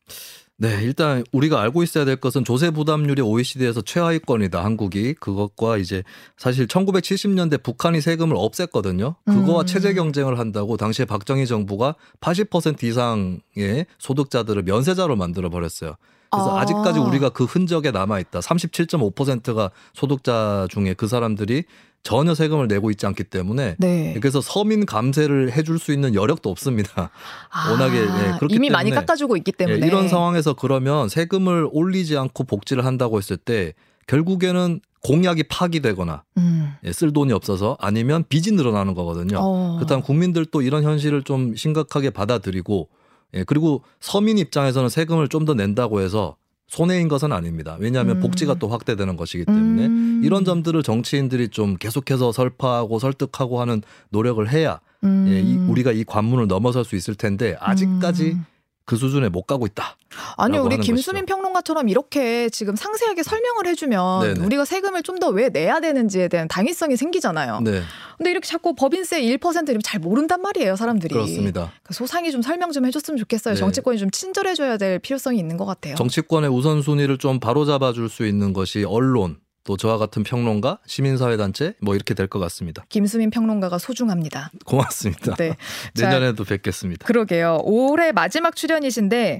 네, 0.61 0.77
일단 0.81 1.23
우리가 1.31 1.61
알고 1.61 1.83
있어야 1.83 2.03
될 2.03 2.17
것은 2.17 2.43
조세 2.43 2.69
부담률이 2.69 3.21
OECD에서 3.21 3.81
최하위권이다. 3.81 4.61
한국이 4.61 5.13
그것과 5.13 5.77
이제 5.77 6.03
사실 6.35 6.67
1970년대 6.67 7.63
북한이 7.63 8.01
세금을 8.01 8.35
없앴거든요. 8.35 9.15
그거와 9.23 9.61
음. 9.61 9.65
체제 9.65 9.93
경쟁을 9.93 10.37
한다고 10.37 10.75
당시에 10.75 11.05
박정희 11.05 11.47
정부가 11.47 11.95
80% 12.19 12.83
이상의 12.83 13.85
소득자들을 13.99 14.63
면세자로 14.63 15.15
만들어 15.15 15.49
버렸어요. 15.49 15.95
그래서 16.29 16.57
아. 16.57 16.61
아. 16.61 16.65
직까지 16.65 16.99
우리가 16.99 17.29
그 17.29 17.45
흔적에 17.45 17.91
남아 17.91 18.19
있다. 18.19 18.39
37.5%가 18.39 19.71
소득자 19.93 20.67
중에 20.69 20.93
그 20.93 21.07
사람들이 21.07 21.63
전혀 22.03 22.33
세금을 22.33 22.67
내고 22.67 22.91
있지 22.91 23.05
않기 23.05 23.25
때문에 23.25 23.75
네. 23.77 24.15
그래서 24.19 24.41
서민 24.41 24.85
감세를 24.85 25.51
해줄 25.51 25.79
수 25.79 25.91
있는 25.91 26.15
여력도 26.15 26.49
없습니다. 26.49 27.11
아, 27.49 27.71
워낙에, 27.71 27.97
예, 27.99 28.35
그렇기 28.37 28.55
이미 28.55 28.69
많이 28.69 28.89
때문에 28.89 29.05
깎아주고 29.05 29.37
있기 29.37 29.51
때문에 29.51 29.79
예, 29.81 29.87
이런 29.87 30.07
상황에서 30.07 30.53
그러면 30.53 31.09
세금을 31.09 31.67
올리지 31.71 32.17
않고 32.17 32.45
복지를 32.45 32.85
한다고 32.85 33.17
했을 33.17 33.37
때 33.37 33.73
결국에는 34.07 34.79
공약이 35.01 35.43
파기되거나 35.43 36.23
음. 36.37 36.73
예, 36.83 36.91
쓸 36.91 37.13
돈이 37.13 37.31
없어서 37.31 37.77
아니면 37.79 38.23
빚이 38.27 38.51
늘어나는 38.51 38.93
거거든요. 38.95 39.37
어. 39.39 39.75
그렇다면 39.77 40.01
국민들도 40.03 40.61
이런 40.61 40.83
현실을 40.83 41.23
좀 41.23 41.55
심각하게 41.55 42.09
받아들이고 42.09 42.89
예, 43.35 43.43
그리고 43.43 43.83
서민 43.99 44.37
입장에서는 44.37 44.89
세금을 44.89 45.27
좀 45.27 45.45
더 45.45 45.53
낸다고 45.53 46.01
해서 46.01 46.35
손해인 46.69 47.07
것은 47.07 47.31
아닙니다. 47.31 47.75
왜냐하면 47.79 48.17
음. 48.17 48.21
복지가 48.21 48.53
또 48.55 48.67
확대되는 48.67 49.17
것이기 49.17 49.45
때문에 49.45 49.87
음. 49.87 50.21
이런 50.23 50.45
점들을 50.45 50.83
정치인들이 50.83 51.49
좀 51.49 51.75
계속해서 51.75 52.31
설파하고 52.31 52.99
설득하고 52.99 53.59
하는 53.59 53.81
노력을 54.09 54.47
해야 54.49 54.79
음. 55.03 55.25
예, 55.27 55.41
이, 55.41 55.57
우리가 55.57 55.91
이 55.91 56.03
관문을 56.03 56.47
넘어설 56.47 56.85
수 56.85 56.95
있을 56.95 57.15
텐데 57.15 57.57
아직까지 57.59 58.31
음. 58.33 58.45
그 58.89 58.95
수준에 58.95 59.29
못 59.29 59.43
가고 59.43 59.67
있다. 59.67 59.95
아니 60.35 60.57
우리 60.57 60.79
김수민 60.79 61.27
평론가처럼 61.27 61.89
이렇게 61.89 62.49
지금 62.49 62.75
상세하게 62.75 63.21
설명을 63.21 63.67
해주면 63.67 64.21
네네. 64.33 64.45
우리가 64.45 64.65
세금을 64.65 65.03
좀 65.03 65.19
더 65.19 65.29
왜 65.29 65.49
내야 65.49 65.79
되는지에 65.79 66.27
대한 66.27 66.47
당위성이 66.47 66.97
생기잖아요. 66.97 67.59
네, 67.61 67.83
근데 68.17 68.31
이렇게 68.31 68.47
자꾸 68.47 68.73
법인세 68.73 69.21
1%를 69.21 69.79
잘 69.83 69.99
모른단 69.99 70.41
말이에요, 70.41 70.75
사람들이. 70.75 71.13
그렇습니다. 71.13 71.59
그러니까 71.83 71.93
소상히 71.93 72.31
좀 72.31 72.41
설명 72.41 72.71
좀 72.71 72.85
해줬으면 72.87 73.17
좋겠어요. 73.17 73.53
네. 73.53 73.59
정치권이 73.59 73.99
좀 73.99 74.09
친절해줘야 74.09 74.77
될 74.77 74.97
필요성이 74.97 75.37
있는 75.37 75.55
것 75.57 75.65
같아요. 75.65 75.93
정치권의 75.95 76.49
우선순위를 76.49 77.19
좀 77.19 77.39
바로잡아 77.39 77.93
줄 77.93 78.09
수 78.09 78.25
있는 78.25 78.53
것이 78.53 78.85
언론, 78.85 79.37
또 79.69 79.77
저와 79.77 79.99
같은 79.99 80.23
평론가, 80.23 80.79
시민사회단체 80.87 81.75
뭐 81.79 81.93
이렇게 81.93 82.15
될 82.15 82.27
것 82.27 82.39
같습니다. 82.39 82.83
김수민 82.89 83.29
평론가가 83.29 83.77
소중합니다. 83.77 84.49
고맙습니다. 84.65 85.35
네. 85.35 85.55
자, 85.93 86.05
내년에도 86.09 86.43
뵙겠습니다. 86.43 87.05
그러게요. 87.05 87.59
올해 87.61 88.11
마지막 88.11 88.55
출연이신데 88.55 89.37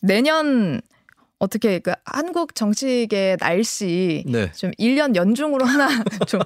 내년 0.00 0.80
어떻게 1.42 1.80
그 1.80 1.90
한국 2.04 2.54
정치계 2.54 3.38
날씨 3.40 4.22
네. 4.28 4.52
좀 4.52 4.70
1년 4.78 5.16
연중으로 5.16 5.64
하나 5.64 5.88
좀 6.28 6.40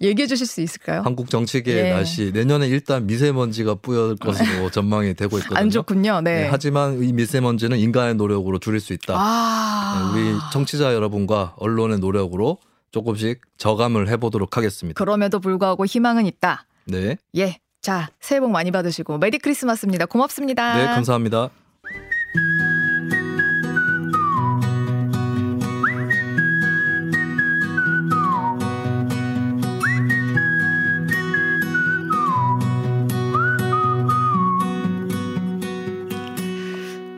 얘기해 0.00 0.28
주실 0.28 0.46
수 0.46 0.60
있을까요? 0.60 1.02
한국 1.02 1.28
정치계의 1.28 1.86
예. 1.86 1.92
날씨 1.92 2.30
내년에 2.32 2.68
일단 2.68 3.08
미세먼지가 3.08 3.74
뿌연 3.74 4.18
것으로 4.18 4.70
전망이 4.70 5.14
되고 5.14 5.38
있거든요. 5.38 5.58
안 5.58 5.70
좋군요. 5.70 6.20
네, 6.20 6.42
네. 6.42 6.48
하지만 6.48 7.02
이 7.02 7.12
미세먼지는 7.12 7.78
인간의 7.78 8.14
노력으로 8.14 8.60
줄일 8.60 8.78
수 8.78 8.92
있다. 8.92 9.14
아. 9.16 10.12
네, 10.14 10.20
우리 10.20 10.38
청취자 10.52 10.94
여러분과 10.94 11.54
언론의 11.56 11.98
노력으로 11.98 12.58
조금씩 12.92 13.40
저감을 13.58 14.08
해보도록 14.08 14.56
하겠습니다. 14.56 14.96
그럼에도 14.96 15.40
불구하고 15.40 15.84
희망은 15.84 16.26
있다. 16.26 16.64
네, 16.84 17.16
예. 17.36 17.58
자, 17.82 18.08
새해 18.20 18.40
복 18.40 18.52
많이 18.52 18.70
받으시고 18.70 19.18
메리 19.18 19.38
크리스마스입니다. 19.38 20.06
고맙습니다. 20.06 20.76
네 20.76 20.84
감사합니다. 20.86 21.50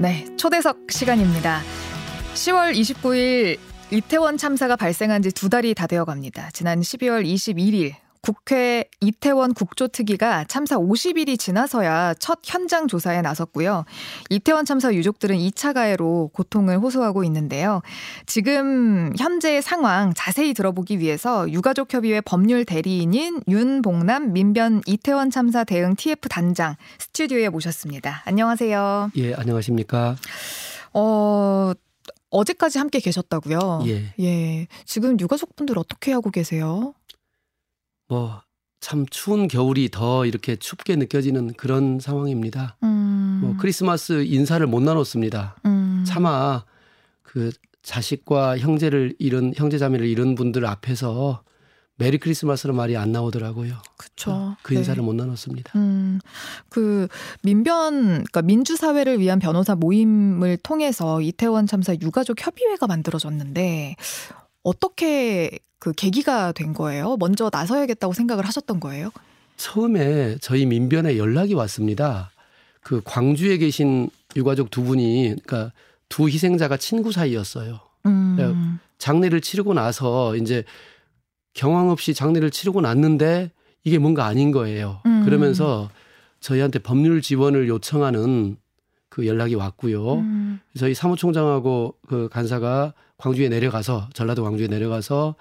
네, 0.03 0.27
초대석 0.37 0.91
시간입니다. 0.91 1.61
10월 2.35 2.75
29일 2.75 3.57
이태원 3.93 4.37
참사가 4.37 4.75
발생한 4.75 5.23
지 5.23 5.31
두 5.31 5.49
달이 5.49 5.75
다 5.75 5.87
되어 5.87 6.05
갑니다. 6.05 6.51
지난 6.53 6.81
12월 6.81 7.25
21일 7.25 7.93
국회 8.23 8.85
이태원 9.01 9.53
국조특위가 9.53 10.45
참사 10.45 10.77
50일이 10.79 11.37
지나서야 11.37 12.15
첫 12.21 12.39
현장 12.45 12.87
조사에 12.87 13.21
나섰고요. 13.21 13.85
이태원 14.31 14.65
참사 14.65 14.95
유족들은 14.95 15.37
2차 15.37 15.75
가해로 15.75 16.31
고통을 16.33 16.79
호소하고 16.79 17.25
있는데요. 17.25 17.83
지금 18.27 19.13
현재의 19.19 19.61
상황 19.61 20.15
자세히 20.15 20.55
들어보기 20.55 21.01
위해서 21.01 21.51
유가족협의회 21.51 22.21
법률 22.21 22.65
대리인인 22.65 23.41
윤봉남 23.49 24.33
민변 24.33 24.83
이태원 24.87 25.31
참사 25.31 25.65
대응 25.65 25.97
TF 25.97 26.29
단장 26.29 26.77
스튜디오에 27.01 27.49
모셨습니다. 27.49 28.23
안녕하세요. 28.25 29.11
예, 29.17 29.35
안녕하십니까? 29.35 30.15
어, 30.95 31.73
어제까지 32.31 32.79
함께 32.79 32.99
계셨다고요? 32.99 33.85
예. 33.87 34.15
예. 34.21 34.67
지금 34.85 35.19
유가족분들 35.21 35.79
어떻게 35.79 36.13
하고 36.13 36.31
계세요? 36.31 36.95
뭐 38.13 38.43
참 38.83 39.07
추운 39.07 39.47
겨울이 39.47 39.91
더 39.91 40.27
이렇게 40.27 40.57
춥게 40.57 40.97
느껴지는 40.97 41.55
그런 41.55 42.01
상황입니다. 42.01 42.77
음. 42.83 43.39
뭐 43.41 43.57
크리스마스 43.57 44.25
인사를 44.25 44.67
못 44.67 44.83
나눴습니다. 44.83 45.57
음. 45.65 46.05
차마 46.07 46.65
그 47.23 47.53
자식과 47.83 48.59
형제를 48.59 49.15
잃은 49.21 49.55
형제 49.57 49.79
자매를 49.79 50.07
잃은 50.09 50.35
분들 50.35 50.67
앞에서 50.67 51.45
메리 51.97 52.19
크리스마스는 52.19 52.75
말이 52.75 52.97
안 52.97 53.13
나오더라고요. 53.13 53.77
그쵸. 53.97 54.57
그 54.63 54.73
네. 54.73 54.81
인사를 54.81 55.01
못 55.01 55.15
나눴습니다. 55.15 55.73
음, 55.77 56.19
그 56.69 57.07
민변, 57.43 58.01
그러니까 58.01 58.43
민주 58.43 58.77
사회를 58.77 59.21
위한 59.21 59.39
변호사 59.39 59.77
모임을 59.77 60.57
통해서 60.57 61.21
이태원 61.21 61.69
참사 61.69 61.95
유가족 61.95 62.45
협의회가 62.45 62.89
만들어졌는데 62.89 63.95
어떻게 64.63 65.59
그 65.79 65.93
계기가 65.93 66.53
된 66.53 66.75
거예요? 66.75 67.17
먼저 67.19 67.51
나서야겠다고 67.53 68.13
생각을 68.13 68.47
하셨던 68.47 68.81
거예요? 68.81 69.11
처음에 69.57 70.37
저희 70.41 70.67
민변에 70.67 71.19
연락이 71.19 71.55
왔습니다. 71.55 72.31
그 72.81 73.01
광주에 73.05 73.59
계신 73.59 74.11
유가족 74.37 74.71
두 74.71 74.83
분이 74.83 75.37
그러니까 75.45 75.73
두 76.09 76.29
희생자가 76.29 76.77
친구 76.77 77.13
사이였어요. 77.13 77.81
음, 78.07 78.79
장례를 78.99 79.41
치르고 79.41 79.75
나서 79.75 80.37
이제 80.37 80.65
경황 81.55 81.91
없이 81.91 82.15
장례를 82.15 82.51
치르고 82.51 82.81
났는데 82.81 83.51
이게 83.85 83.99
뭔가 83.99 84.27
아닌 84.27 84.53
거예요. 84.53 85.01
음. 85.07 85.25
그러면서 85.25 85.91
저희한테 86.41 86.81
법률 86.81 87.23
지원을 87.23 87.69
요청하는 87.69 88.57
그 89.09 89.27
연락이 89.27 89.55
왔고요. 89.55 90.15
음, 90.15 90.61
저희 90.77 90.95
사무총장하고 90.95 91.95
그 92.09 92.29
간사가 92.31 92.95
광주에 93.23 93.49
내려가서 93.49 94.09
전라도 94.15 94.43
광주에 94.43 94.67
내려가서 94.67 95.37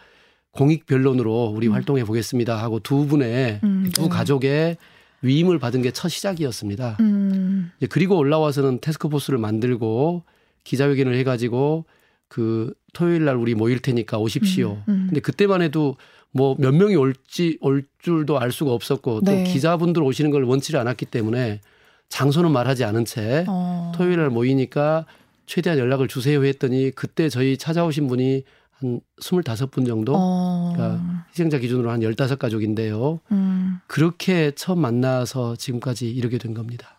공익 0.52 0.86
변론으로 0.86 1.46
우리 1.56 1.68
음. 1.68 1.74
활동해 1.74 2.04
보겠습니다 2.04 2.62
하고 2.62 2.80
두 2.80 3.08
분의 3.08 3.60
음, 3.64 3.90
두 3.92 4.04
네. 4.04 4.10
가족의 4.10 4.78
위임을 5.24 5.58
받은 5.58 5.82
게 5.82 5.92
첫 5.92 6.10
시작이었습니다. 6.10 6.98
음, 7.00 7.72
그리고 7.90 8.18
올라와서는 8.18 8.80
테스크포스를 8.82 9.40
만들고 9.40 10.24
기자회견을 10.64 11.16
해가지고 11.16 11.86
그 12.28 12.74
토요일 12.94 13.26
날 13.26 13.36
우리 13.36 13.56
모일 13.56 13.80
테니까 13.80 14.20
오십시오. 14.20 14.84
음, 14.88 14.94
음. 14.94 15.06
근데 15.10 15.20
그때만 15.20 15.62
해도 15.64 15.96
뭐 16.34 16.56
몇 16.60 16.74
명이 16.76 16.96
올지 16.96 17.58
올 17.62 17.84
줄도 18.00 18.40
알 18.40 18.52
수가 18.52 18.72
없었고 18.74 19.22
또 19.22 19.32
네. 19.32 19.44
기자분들 19.44 20.04
오시는 20.04 20.30
걸 20.30 20.44
원치를 20.44 20.80
않았기 20.80 21.06
때문에 21.06 21.62
장소는 22.10 22.52
말하지 22.52 22.84
않은 22.84 23.06
채 23.06 23.46
어. 23.48 23.92
토요일 23.96 24.18
날 24.18 24.30
모이니까 24.30 25.06
최대한 25.46 25.80
연락을 25.80 26.08
주세요 26.08 26.44
했더니 26.44 26.92
그때 26.92 27.30
저희 27.30 27.58
찾아오신 27.58 28.08
분이 28.08 28.44
한 28.72 29.02
25분 29.20 29.86
정도 29.86 30.14
어. 30.16 30.74
그러니까 30.76 31.26
희생자 31.32 31.60
기준으로 31.60 31.92
한 31.92 32.00
15가족인데요. 32.00 33.20
음. 33.32 33.80
그렇게 33.88 34.52
처음 34.52 34.80
만나서 34.80 35.56
지금까지 35.56 36.10
이르게 36.10 36.38
된 36.38 36.54
겁니다. 36.54 36.98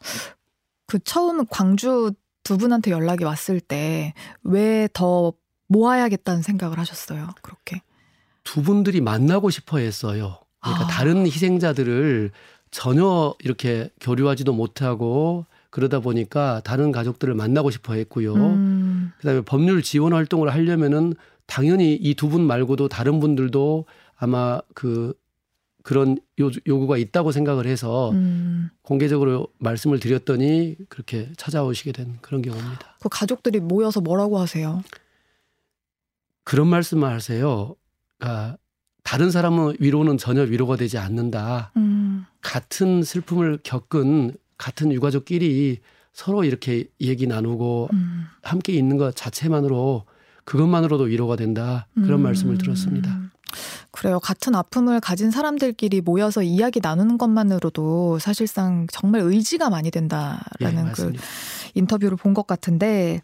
그 0.87 0.98
처음 1.00 1.44
광주 1.46 2.12
두 2.44 2.59
분한테 2.59 2.90
연락이 2.90 3.24
왔을 3.24 3.61
때 3.61 4.14
왜 4.44 4.88
더 4.92 5.33
모아야겠다는 5.68 6.42
생각을 6.42 6.78
하셨어요? 6.78 7.31
그렇게. 7.40 7.81
두 8.44 8.62
분들이 8.62 9.00
만나고 9.00 9.48
싶어 9.50 9.78
했어요. 9.78 10.38
그러니까 10.61 10.85
아. 10.85 10.88
다른 10.88 11.24
희생자들을 11.26 12.31
전혀 12.70 13.35
이렇게 13.40 13.88
교류하지도 14.00 14.52
못하고 14.52 15.46
그러다 15.72 16.00
보니까 16.00 16.61
다른 16.64 16.92
가족들을 16.92 17.35
만나고 17.35 17.70
싶어 17.70 17.94
했고요. 17.94 18.35
음. 18.35 19.11
그다음에 19.18 19.40
법률 19.40 19.82
지원 19.82 20.12
활동을 20.12 20.52
하려면은 20.52 21.14
당연히 21.46 21.94
이 21.96 22.14
두 22.14 22.28
분 22.28 22.42
말고도 22.46 22.88
다른 22.88 23.18
분들도 23.20 23.87
아마 24.16 24.61
그 24.74 25.14
그런 25.82 26.18
요, 26.40 26.50
요구가 26.68 26.96
있다고 26.98 27.32
생각을 27.32 27.66
해서 27.66 28.11
음. 28.12 28.68
공개적으로 28.82 29.48
말씀을 29.58 29.98
드렸더니 29.98 30.76
그렇게 30.90 31.32
찾아오시게 31.38 31.92
된 31.92 32.18
그런 32.20 32.42
경우입니다. 32.42 32.96
그 33.00 33.08
가족들이 33.11 33.58
모여서 33.61 34.00
뭐라고 34.02 34.38
하세요? 34.38 34.82
그런 36.44 36.68
말씀을 36.68 37.08
하세요. 37.08 37.74
그러니까 38.18 38.58
다른 39.02 39.30
사람은 39.30 39.76
위로는 39.80 40.18
전혀 40.18 40.42
위로가 40.42 40.76
되지 40.76 40.98
않는다. 40.98 41.72
음. 41.76 42.26
같은 42.42 43.02
슬픔을 43.02 43.58
겪은 43.62 44.35
같은 44.62 44.92
유가족끼리 44.92 45.81
서로 46.12 46.44
이렇게 46.44 46.85
얘기 47.01 47.27
나누고 47.27 47.88
음. 47.92 48.27
함께 48.42 48.72
있는 48.72 48.96
것 48.96 49.16
자체만으로 49.16 50.05
그것만으로도 50.44 51.05
위로가 51.05 51.35
된다. 51.37 51.88
그런 51.94 52.20
음. 52.20 52.22
말씀을 52.22 52.59
들었습니다. 52.59 53.33
그래요. 53.90 54.20
같은 54.20 54.55
아픔을 54.55 55.01
가진 55.01 55.31
사람들끼리 55.33 56.01
모여서 56.01 56.42
이야기 56.42 56.81
나누는 56.81 57.18
것만으로도 57.18 58.18
사실상 58.20 58.87
정말 58.90 59.22
의지가 59.22 59.68
많이 59.68 59.87
예, 59.88 59.90
된다라는 59.90 60.85
그 60.85 60.88
맞습니다. 60.88 61.25
인터뷰를 61.75 62.16
본 62.16 62.33
것 62.33 62.46
같은데, 62.46 63.20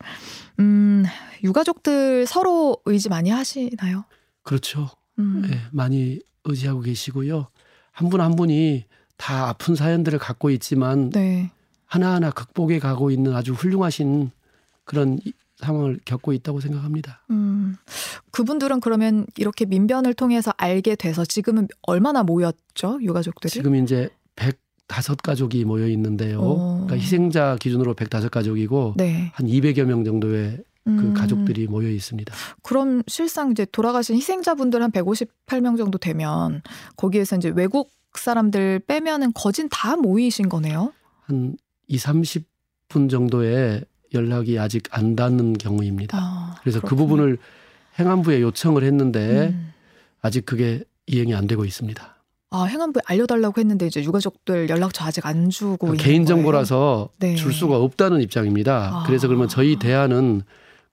음, 0.58 1.04
유가족들 1.44 2.26
서로 2.26 2.78
의지 2.84 3.08
많이 3.08 3.30
하시나요? 3.30 4.04
그렇죠. 4.42 4.88
음. 5.18 5.48
예, 5.50 5.60
많이 5.70 6.20
의지하고 6.44 6.80
계시고요. 6.80 7.46
한 7.92 8.08
분한 8.08 8.36
분이 8.36 8.84
다 9.18 9.48
아픈 9.48 9.74
사연들을 9.74 10.18
갖고 10.18 10.48
있지만 10.50 11.10
네. 11.10 11.50
하나하나 11.86 12.30
극복해 12.30 12.78
가고 12.78 13.10
있는 13.10 13.34
아주 13.34 13.52
훌륭하신 13.52 14.30
그런 14.84 15.18
이- 15.26 15.32
상황을 15.58 15.98
겪고 16.04 16.32
있다고 16.32 16.60
생각합니다. 16.60 17.20
음, 17.30 17.76
그분들은 18.30 18.78
그러면 18.80 19.26
이렇게 19.36 19.64
민변을 19.66 20.14
통해서 20.14 20.52
알게 20.56 20.94
돼서 20.94 21.24
지금은 21.24 21.66
얼마나 21.82 22.22
모였죠? 22.22 23.00
유가족들이? 23.02 23.50
지금 23.50 23.74
이제 23.74 24.08
105가족이 24.36 25.64
모여 25.64 25.88
있는데요. 25.88 26.40
어. 26.40 26.84
그러니까 26.86 26.96
희생자 26.96 27.56
기준으로 27.60 27.94
105가족이고 27.94 28.94
네. 28.96 29.32
한 29.34 29.46
200여 29.46 29.84
명 29.84 30.04
정도의 30.04 30.58
그 30.84 30.90
음, 30.90 31.12
가족들이 31.12 31.66
모여 31.66 31.90
있습니다. 31.90 32.32
그럼 32.62 33.02
실상 33.08 33.50
이제 33.50 33.66
돌아가신 33.70 34.16
희생자분들 34.16 34.80
한 34.82 34.90
158명 34.92 35.76
정도 35.76 35.98
되면 35.98 36.62
거기에서 36.96 37.36
이제 37.36 37.50
외국 37.54 37.90
사람들 38.14 38.80
빼면은 38.86 39.32
거진 39.34 39.68
다 39.70 39.96
모이신 39.96 40.48
거네요. 40.48 40.92
한 41.26 41.56
2, 41.88 41.96
30분 41.96 43.10
정도의 43.10 43.84
연락이 44.14 44.58
아직 44.58 44.84
안 44.90 45.14
닿는 45.16 45.54
경우입니다. 45.54 46.18
아, 46.18 46.54
그래서 46.62 46.80
그 46.80 46.86
그렇군요. 46.86 47.06
부분을 47.08 47.38
행안부에 47.98 48.40
요청을 48.40 48.82
했는데 48.84 49.48
음. 49.48 49.72
아직 50.22 50.46
그게 50.46 50.82
이행이 51.06 51.34
안 51.34 51.46
되고 51.46 51.64
있습니다. 51.64 52.16
아, 52.50 52.64
행안부에 52.64 53.02
알려달라고 53.04 53.60
했는데 53.60 53.86
이제 53.86 54.02
유가족들 54.02 54.70
연락처 54.70 55.04
아직 55.04 55.26
안 55.26 55.50
주고 55.50 55.88
있는 55.88 55.98
개인? 55.98 56.24
정보라서 56.24 57.10
네. 57.18 57.34
줄 57.34 57.52
수가 57.52 57.76
없다는 57.76 58.22
입장입니다. 58.22 58.90
아. 59.00 59.04
그래서 59.06 59.28
그러면 59.28 59.48
저희 59.48 59.76
대안은 59.76 60.42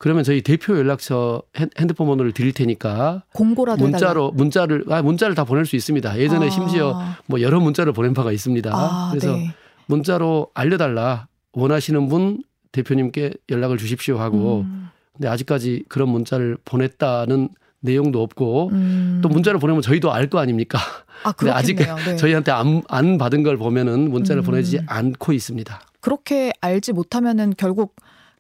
그러면 0.06 0.24
저희 0.24 0.42
대표 0.44 0.78
연락처 0.78 1.42
핸- 1.58 1.72
핸드폰 1.80 2.06
번호를 2.06 2.32
드릴 2.32 2.54
테니까 2.54 3.24
공고라도 3.34 3.84
문자로 3.84 4.34
문자를 4.34 4.86
아 4.92 5.02
문자를 5.02 5.34
다 5.34 5.46
보낼 5.46 5.66
수 5.66 5.76
있습니다. 5.76 6.20
예전에 6.20 6.46
아. 6.46 6.50
심지어 6.52 7.02
뭐 7.26 7.42
여러 7.42 7.60
문자를 7.60 7.92
보낸 7.92 8.14
바가 8.14 8.32
있습니다. 8.32 8.70
아, 8.72 9.08
그래서 9.10 9.36
네. 9.36 9.56
문자로 9.88 10.52
알려달라 10.54 11.26
원하시는 11.54 12.08
분 12.08 12.44
대표님께 12.72 13.34
연락을 13.50 13.80
주십시오 13.80 14.20
하고 14.20 14.60
음, 14.68 14.90
근데 15.14 15.28
아직까지 15.28 15.86
그런 15.90 16.10
문자를 16.10 16.58
보냈다는 16.66 17.50
내용도 17.80 18.22
없고 18.22 18.70
음. 18.74 19.22
또 19.24 19.30
문자를 19.30 19.60
보내면 19.60 19.82
저희도 19.82 20.14
알 20.14 20.30
거 20.30 20.38
아닙니까? 20.38 20.78
아, 21.24 21.32
근데 21.34 21.52
아직. 21.52 21.78
네. 21.78 22.16
저희한테 22.16 22.52
안, 22.52 22.84
안 22.90 23.18
받은 23.18 23.42
걸 23.42 23.58
보면은 23.58 24.12
문자를 24.12 24.44
음. 24.44 24.46
보내지 24.46 24.82
않고 24.86 25.34
있습니다. 25.34 25.82
그렇게 26.00 26.52
알지 26.62 26.94
못하면은 26.94 27.54
결국 27.58 27.96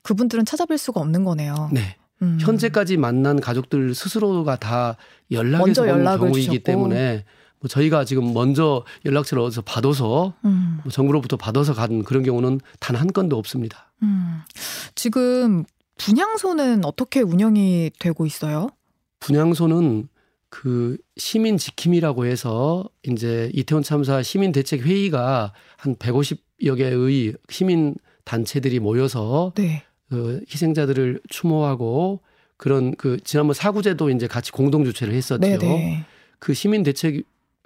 그분들은 0.06 0.46
찾아뵐 0.46 0.78
수가 0.78 1.02
없는 1.02 1.24
거네요. 1.24 1.70
네. 1.74 1.96
음. 2.22 2.38
현재까지 2.39 2.96
만난 2.98 3.41
가족들 3.41 3.96
스스로가 3.96 4.56
다 4.58 4.98
연락해서 5.32 5.82
온 5.82 6.04
경우이기 6.06 6.41
주셨고. 6.46 6.63
때문에 6.63 7.26
뭐 7.60 7.68
저희가 7.68 8.06
지금 8.06 8.32
먼저 8.34 8.86
연락처를 9.04 9.44
어디서 9.44 9.63
받아서 9.63 10.34
음, 10.46 10.80
뭐 10.84 10.91
정부로부터 10.91 11.38
받아서 11.38 11.74
간 11.74 12.04
그런 12.04 12.22
경우는 12.24 12.60
단 12.80 12.96
한 12.96 13.08
건도 13.12 13.38
없습니다. 13.38 13.91
음. 14.04 14.41
지금 14.94 15.65
분향소는 15.98 16.86
어떻게 16.86 17.22
운영이 17.22 17.91
되고 18.00 18.26
있어요? 18.28 18.70
분향소는 19.20 20.08
그 20.50 20.98
시민 21.18 21.58
지킴이라고 21.58 22.26
해서 22.28 22.88
이제 23.04 23.50
이태원 23.54 23.84
참사 23.84 24.22
시민 24.22 24.52
대책 24.52 24.82
회의가 24.86 25.52
한 25.78 25.96
150여 25.96 26.78
개의 26.78 27.34
시민 27.50 27.96
단체들이 28.24 28.80
모여서 28.80 29.52
네. 29.56 29.84
그 30.10 30.41
희생자들을 30.50 31.22
추모하고 31.30 32.22
그런 32.58 32.96
그 32.96 33.18
지난번 33.24 33.54
사구제도 33.54 34.10
이제 34.10 34.28
같이 34.28 34.52
공동 34.52 34.86
주최를 34.86 35.13
했었죠. 35.13 35.39
네, 35.39 35.58
네. 35.58 36.06
그 36.39 36.54
시민 36.54 36.84
대책 36.84 37.24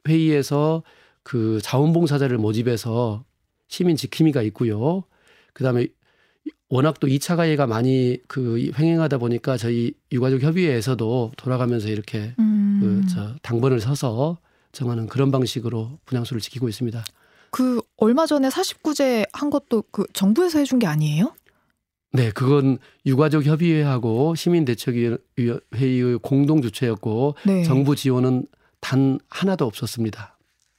회의에서 0.07 0.83
그 1.23 1.59
자원봉사자를 1.61 2.37
모집해서 2.37 3.23
시민 3.67 3.95
지킴이가 3.95 4.41
있고요. 4.43 5.03
그다음에 5.53 5.87
워낙 6.69 6.99
또 6.99 7.07
2차 7.07 7.35
가해가 7.35 7.67
많이 7.67 8.19
그 8.27 8.71
횡행하다 8.77 9.17
보니까 9.17 9.57
저희 9.57 9.93
유가족 10.11 10.41
협의회에서도 10.41 11.33
돌아가면서 11.35 11.89
이렇게 11.89 12.33
음. 12.39 13.03
그저 13.05 13.35
당번을 13.41 13.81
서서 13.81 14.37
정하는 14.71 15.07
그런 15.07 15.31
방식으로 15.31 15.99
분향소를 16.05 16.41
지키고 16.41 16.69
있습니다. 16.69 17.03
그 17.51 17.81
얼마 17.97 18.27
전에 18.27 18.49
49제 18.49 19.27
한 19.33 19.49
것도 19.49 19.83
그 19.91 20.05
정부에서 20.13 20.59
해준 20.59 20.77
게 20.77 20.85
아니에요? 20.85 21.33
네, 22.11 22.31
그건 22.31 22.77
유가족 23.05 23.45
협의회하고 23.45 24.35
시민 24.35 24.65
대책회의의 24.65 26.19
공동 26.21 26.61
주최였고 26.61 27.35
네. 27.45 27.63
정부 27.63 27.95
지원은 27.95 28.47
단 28.79 29.19
하나도 29.29 29.65
없었습니다. 29.65 30.37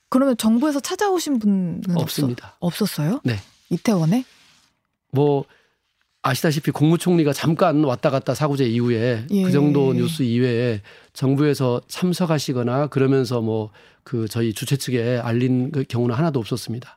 그러면 0.09 0.37
정부에서 0.37 0.81
찾아오신 0.81 1.39
분은 1.39 1.83
없습니다. 1.95 2.57
없, 2.59 2.69
없었어요? 2.69 3.21
네. 3.25 3.37
이태원에? 3.69 4.25
뭐 5.13 5.45
아시다시피 6.23 6.73
국무총리가 6.73 7.33
잠깐 7.33 7.85
왔다 7.85 8.11
갔다 8.11 8.35
사구제 8.35 8.67
이후에 8.67 9.27
예. 9.31 9.43
그 9.43 9.53
정도 9.53 9.93
뉴스 9.95 10.23
이외에 10.23 10.83
정부에서 11.13 11.81
참석하시거나 11.89 12.89
그러면서 12.89 13.41
뭐 13.41 13.71
그 14.03 14.29
저희 14.29 14.53
주최 14.53 14.77
측에 14.77 15.19
알린 15.19 15.71
그 15.71 15.85
경우는 15.85 16.15
하나도 16.15 16.41
없었습니다. 16.41 16.97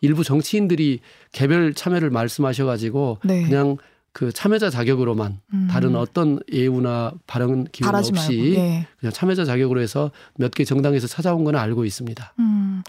일부 0.00 0.24
정치인들이 0.24 1.00
개별 1.32 1.74
참여를 1.74 2.10
말씀하셔가지고 2.10 3.18
네. 3.24 3.44
그냥 3.44 3.76
그 4.12 4.32
참여자 4.32 4.68
자격으로만 4.70 5.40
음. 5.52 5.68
다른 5.70 5.94
어떤 5.94 6.40
예우나 6.52 7.12
발언 7.26 7.66
바라지 7.80 8.10
없이. 8.12 8.54
예. 8.56 8.86
그냥 8.98 9.12
참여자 9.12 9.44
자격으로 9.44 9.80
해서 9.80 10.10
몇 10.36 10.50
개 10.50 10.64
정당에서 10.64 11.06
찾아온 11.06 11.44
건 11.44 11.54
알고 11.54 11.84
있습니다. 11.84 12.34
음, 12.40 12.82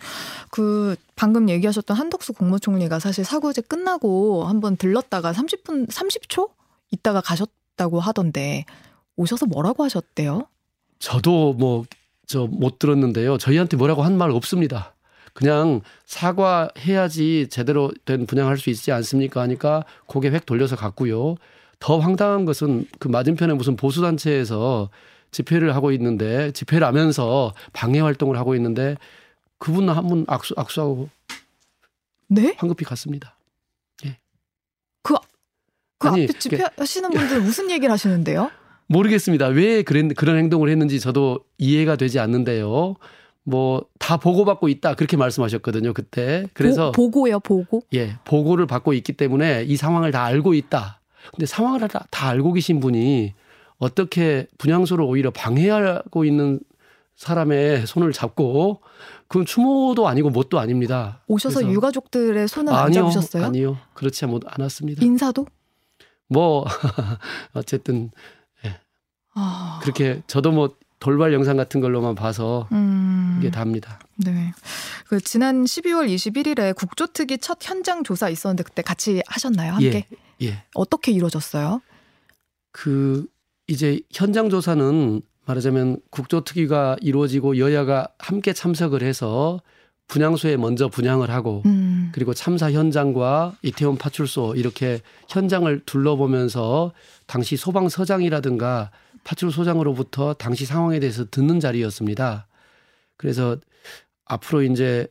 그 0.50 0.96
방금 1.16 1.50
얘기하셨던 1.50 1.96
한덕수 1.96 2.34
국무총리가 2.34 3.00
사실 3.00 3.24
사고제 3.26 3.62
끝나고 3.62 4.46
한번 4.46 4.76
들렀다가 4.78 5.32
30분 5.34 5.88
30초 5.90 6.50
있다가 6.92 7.22
가셨다고 7.22 8.00
하던데 8.00 8.66
오셔서 9.18 9.46
뭐라고 9.46 9.84
하셨대요? 9.84 10.48
저도 11.00 11.54
뭐 11.54 11.84
저 12.28 12.46
못 12.46 12.78
들었는데요. 12.78 13.40
저희한테 13.40 13.76
뭐라고 13.76 14.04
한 14.04 14.16
말 14.16 14.30
없습니다. 14.30 14.94
그냥 15.34 15.82
사과해야지 16.06 17.48
제대로 17.50 17.92
된 18.06 18.26
분양할 18.26 18.58
수 18.58 18.70
있지 18.70 18.92
않습니까 18.92 19.42
하니까 19.42 19.86
고개 20.06 20.30
획 20.30 20.46
돌려서 20.46 20.76
갔고요. 20.76 21.36
더 21.80 22.00
황당한 22.00 22.46
것은 22.46 22.86
그 23.00 23.08
맞은편에 23.08 23.54
무슨 23.54 23.76
보수단체에서 23.76 24.90
집회를 25.32 25.76
하고 25.76 25.92
있는데 25.92 26.52
집회를 26.52 26.86
하면서 26.86 27.54
방해 27.74 28.00
활동을 28.00 28.38
하고 28.38 28.56
있는데 28.56 28.98
그분 29.58 29.90
한 29.90 30.08
분 30.08 30.26
악수, 30.28 30.54
악수하고 30.58 31.10
네? 32.28 32.56
황급히 32.58 32.86
갔습니다. 32.86 33.36
그 36.00 36.08
아니, 36.08 36.24
앞에 36.24 36.40
집회하시는 36.40 37.10
분들 37.10 37.42
무슨 37.42 37.70
얘기를 37.70 37.92
하시는데요? 37.92 38.50
모르겠습니다. 38.88 39.48
왜 39.48 39.84
그런 39.84 40.14
그런 40.14 40.38
행동을 40.38 40.70
했는지 40.70 41.00
저도 41.00 41.44
이해가 41.58 41.98
되지 41.98 42.20
않는데요. 42.20 42.96
뭐 43.44 43.90
다 44.10 44.18
보고받고 44.18 44.70
있다 44.70 44.96
그렇게 44.96 45.18
말씀하셨거든요 45.18 45.94
그때. 45.94 46.48
그래서 46.56 46.92
보, 46.92 47.12
고요 47.12 47.40
보고. 47.40 47.84
예 47.94 48.16
보고를 48.26 48.66
받고 48.66 48.94
있기 48.94 49.14
때문에 49.14 49.66
이 49.66 49.78
상황을 49.78 50.12
다 50.12 50.24
알고 50.24 50.56
있다. 50.56 51.00
근데 51.30 51.46
상황을 51.46 51.88
다, 51.88 52.08
다 52.10 52.30
알고 52.30 52.54
계신 52.54 52.80
분이 52.80 53.36
어떻게 53.78 54.48
분향소를 54.58 55.06
오히려 55.06 55.30
방해하고 55.30 56.26
있는 56.26 56.60
사람의 57.18 57.86
손을 57.86 58.14
잡고 58.14 58.82
그건 59.28 59.46
추모도 59.46 60.08
아니고 60.08 60.32
뭣도 60.32 60.58
아닙니다. 60.58 61.22
오셔서 61.28 61.70
유가족들의 61.72 62.48
손을 62.48 62.74
안 62.74 62.86
아니요, 62.86 63.12
잡으셨어요? 63.12 63.46
아니요. 63.46 63.78
그렇지 63.94 64.26
않았습니다. 64.26 65.06
인사도? 65.06 65.46
뭐 66.30 66.66
어쨌든 67.54 68.10
아... 69.36 69.80
그렇게 69.84 70.24
저도 70.26 70.52
뭐 70.52 70.76
돌발 71.00 71.32
영상 71.32 71.58
같은 71.58 71.80
걸로만 71.80 72.16
봐서 72.16 72.68
음... 72.72 72.79
이게 73.40 73.52
답니다. 73.52 74.00
네. 74.16 74.54
그 75.08 75.20
지난 75.22 75.64
12월 75.64 76.08
21일에 76.14 76.76
국조특위 76.76 77.40
첫 77.40 77.58
현장 77.62 78.04
조사 78.04 78.30
있었는데 78.30 78.64
그때 78.64 78.82
같이 78.82 79.22
하셨나요? 79.28 79.74
함께? 79.74 80.06
예. 80.42 80.46
예. 80.48 80.64
어떻게 80.74 81.12
이루어졌어요? 81.12 81.82
그 82.72 83.26
이제 83.68 84.02
현장 84.12 84.50
조사는 84.50 85.22
말하자면 85.46 86.00
국조특위가 86.12 86.98
이루어지고 87.02 87.58
여야가 87.58 88.10
함께 88.20 88.54
참석을 88.54 89.02
해서 89.02 89.62
분향소에 90.08 90.58
먼저 90.58 90.88
분향을 90.90 91.30
하고 91.30 91.62
음. 91.66 92.12
그리고 92.14 92.34
참사 92.34 92.72
현장과 92.72 93.58
이태원 93.62 93.98
파출소 93.98 94.56
이렇게 94.56 95.00
현장을 95.30 95.82
둘러보면서 95.86 96.92
당시 97.28 97.56
소방서장이라든가 97.58 98.92
파출소장으로부터 99.24 100.34
당시 100.34 100.66
상황에 100.66 101.00
대해서 101.00 101.26
듣는 101.30 101.60
자리였습니다. 101.60 102.48
그래서 103.20 103.58
앞으로 104.26 104.64
이제 104.64 105.08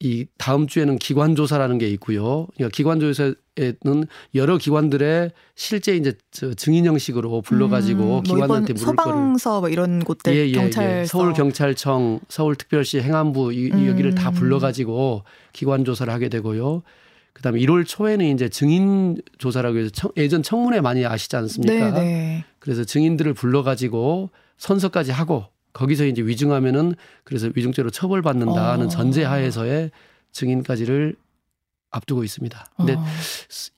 이 0.00 0.26
다음 0.36 0.66
주에는 0.66 0.98
기관 0.98 1.36
조사라는 1.36 1.78
게 1.78 1.88
있고요. 1.90 2.48
그러니까 2.54 2.74
기관 2.74 2.98
조사에는 2.98 4.06
여러 4.34 4.58
기관들의 4.58 5.30
실제 5.54 5.96
이제 5.96 6.12
증인 6.56 6.84
형식으로 6.84 7.40
불러가지고 7.42 8.02
음, 8.02 8.08
뭐 8.08 8.22
기관한테 8.22 8.72
물을 8.72 8.86
소방서 8.86 9.60
뭐 9.60 9.68
이런 9.68 10.00
곳들 10.00 10.34
예, 10.34 10.48
예, 10.48 10.52
경찰서 10.52 11.00
예. 11.00 11.04
서울 11.06 11.32
경찰청, 11.32 12.20
서울특별시 12.28 13.00
행안부 13.00 13.52
이, 13.52 13.70
음. 13.70 13.86
여기를 13.86 14.16
다 14.16 14.32
불러가지고 14.32 15.22
기관 15.52 15.84
조사를 15.84 16.12
하게 16.12 16.28
되고요. 16.28 16.82
그다음에 17.32 17.60
1월 17.60 17.86
초에는 17.86 18.26
이제 18.26 18.48
증인 18.48 19.20
조사라고 19.38 19.78
해서 19.78 19.90
청, 19.90 20.10
예전 20.16 20.42
청문회 20.42 20.80
많이 20.80 21.06
아시지 21.06 21.36
않습니까? 21.36 21.92
네, 21.92 22.00
네. 22.00 22.44
그래서 22.58 22.84
증인들을 22.84 23.32
불러가지고 23.34 24.30
선서까지 24.56 25.12
하고 25.12 25.53
거기서 25.74 26.06
이제 26.06 26.22
위증하면은 26.22 26.94
그래서 27.24 27.50
위증죄로 27.54 27.90
처벌받는다는 27.90 28.86
어. 28.86 28.88
전제하에서의 28.88 29.90
증인까지를 30.32 31.14
앞두고 31.90 32.24
있습니다. 32.24 32.66
근데 32.76 32.94
어. 32.94 33.04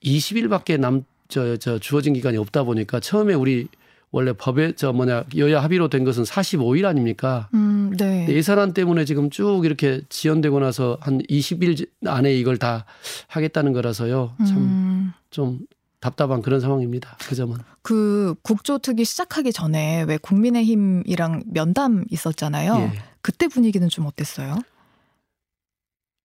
20일밖에 0.01 0.79
남 0.79 1.03
저 1.27 1.57
저 1.57 1.77
주어진 1.79 2.13
기간이 2.13 2.37
없다 2.37 2.63
보니까 2.63 2.99
처음에 2.99 3.33
우리 3.33 3.67
원래 4.11 4.31
법에 4.31 4.71
저 4.73 4.93
뭐냐 4.93 5.25
여야 5.35 5.61
합의로 5.61 5.89
된 5.89 6.05
것은 6.05 6.23
45일 6.23 6.85
아닙니까? 6.85 7.49
음, 7.53 7.93
네. 7.97 8.25
예산안 8.29 8.73
때문에 8.73 9.03
지금 9.03 9.29
쭉 9.29 9.65
이렇게 9.65 10.01
지연되고 10.07 10.59
나서 10.61 10.97
한 11.01 11.21
20일 11.23 11.89
안에 12.05 12.33
이걸 12.33 12.57
다 12.57 12.85
하겠다는 13.27 13.73
거라서요. 13.73 14.33
참좀 14.37 14.63
음. 15.43 15.59
답답한 15.99 16.41
그런 16.41 16.59
상황입니다. 16.59 17.17
그 17.27 17.35
점은. 17.35 17.57
그 17.81 18.35
국조특위 18.43 19.03
시작하기 19.03 19.51
전에 19.51 20.03
왜 20.03 20.17
국민의힘이랑 20.17 21.43
면담 21.47 22.05
있었잖아요. 22.11 22.75
예. 22.93 22.99
그때 23.21 23.47
분위기는 23.47 23.87
좀 23.89 24.05
어땠어요? 24.05 24.57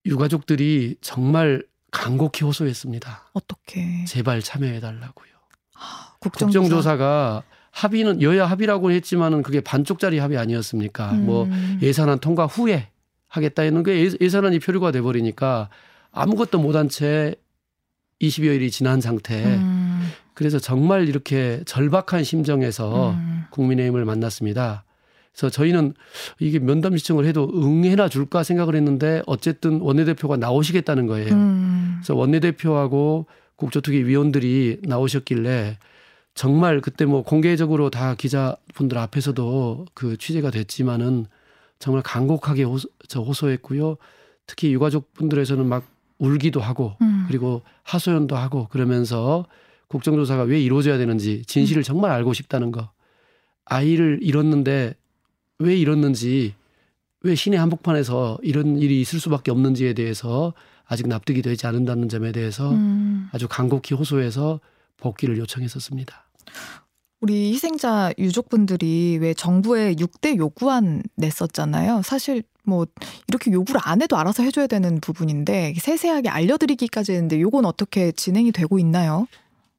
유가족들이 0.06 0.96
정말 1.00 1.64
간곡히 1.90 2.44
호소했습니다. 2.44 3.30
어떻게? 3.32 4.04
제발 4.06 4.42
참여해 4.42 4.80
달라고요. 4.80 5.32
국정조사. 6.20 6.60
국정조사 6.60 6.96
가 6.96 7.42
합의는 7.70 8.20
여야 8.22 8.46
합의라고 8.46 8.90
했지만은 8.90 9.42
그게 9.42 9.60
반쪽짜리 9.60 10.18
합의 10.18 10.38
아니었습니까? 10.38 11.12
뭐 11.14 11.44
음. 11.44 11.78
예산안 11.82 12.18
통과 12.18 12.46
후에 12.46 12.88
하겠다 13.28 13.62
했는 13.62 13.82
게 13.82 14.04
예- 14.04 14.10
예산안이 14.20 14.58
표류가 14.58 14.90
돼 14.92 15.00
버리니까 15.00 15.70
아무것도 16.10 16.58
못한 16.60 16.88
채 16.88 17.34
20여일이 18.22 18.70
지난 18.70 19.00
상태. 19.00 19.44
음. 19.44 20.10
그래서 20.34 20.58
정말 20.58 21.08
이렇게 21.08 21.62
절박한 21.66 22.24
심정에서 22.24 23.10
음. 23.10 23.44
국민의힘을 23.50 24.04
만났습니다. 24.04 24.84
그래서 25.32 25.50
저희는 25.50 25.94
이게 26.38 26.58
면담 26.58 26.96
신청을 26.96 27.26
해도 27.26 27.50
응해나 27.54 28.08
줄까 28.08 28.42
생각을 28.42 28.74
했는데 28.76 29.22
어쨌든 29.26 29.80
원내대표가 29.80 30.36
나오시겠다는 30.36 31.06
거예요. 31.06 31.32
음. 31.32 31.94
그래서 31.98 32.14
원내대표하고 32.14 33.26
국조특위 33.56 34.04
위원들이 34.04 34.80
나오셨길래 34.82 35.78
정말 36.34 36.80
그때 36.80 37.04
뭐 37.04 37.22
공개적으로 37.22 37.90
다 37.90 38.14
기자분들 38.14 38.96
앞에서도 38.98 39.86
그 39.94 40.16
취재가 40.16 40.50
됐지만은 40.50 41.26
정말 41.78 42.02
간곡하게 42.02 42.62
호소, 42.62 42.88
저 43.08 43.20
호소했고요. 43.20 43.96
특히 44.46 44.72
유가족 44.72 45.12
분들에서는 45.14 45.66
막 45.66 45.84
울기도 46.22 46.60
하고 46.60 46.96
음. 47.02 47.24
그리고 47.26 47.62
하소연도 47.82 48.36
하고 48.36 48.68
그러면서 48.68 49.44
국정조사가 49.88 50.44
왜 50.44 50.60
이루어져야 50.60 50.96
되는지 50.96 51.42
진실을 51.46 51.82
정말 51.82 52.12
알고 52.12 52.32
싶다는 52.32 52.70
거. 52.70 52.90
아이를 53.64 54.20
잃었는데 54.22 54.94
왜 55.58 55.76
잃었는지 55.76 56.54
왜 57.22 57.34
신의 57.34 57.58
한복판에서 57.58 58.38
이런 58.42 58.78
일이 58.78 59.00
있을 59.00 59.20
수밖에 59.20 59.50
없는지에 59.50 59.94
대해서 59.94 60.54
아직 60.86 61.08
납득이 61.08 61.42
되지 61.42 61.66
않는다는 61.66 62.08
점에 62.08 62.32
대해서 62.32 62.70
음. 62.70 63.28
아주 63.32 63.48
간곡히 63.48 63.94
호소해서 63.94 64.60
복귀를 64.98 65.38
요청했었습니다. 65.38 66.24
우리 67.22 67.52
희생자 67.52 68.12
유족분들이 68.18 69.18
왜 69.20 69.32
정부에 69.32 69.94
6대 69.94 70.36
요구안 70.36 71.04
냈었잖아요. 71.14 72.02
사실 72.02 72.42
뭐 72.64 72.84
이렇게 73.28 73.52
요구를 73.52 73.80
안 73.84 74.02
해도 74.02 74.16
알아서 74.16 74.42
해줘야 74.42 74.66
되는 74.66 75.00
부분인데 75.00 75.74
세세하게 75.78 76.28
알려드리기까지 76.28 77.12
했는데 77.12 77.40
요건 77.40 77.64
어떻게 77.64 78.10
진행이 78.10 78.50
되고 78.50 78.76
있나요? 78.80 79.28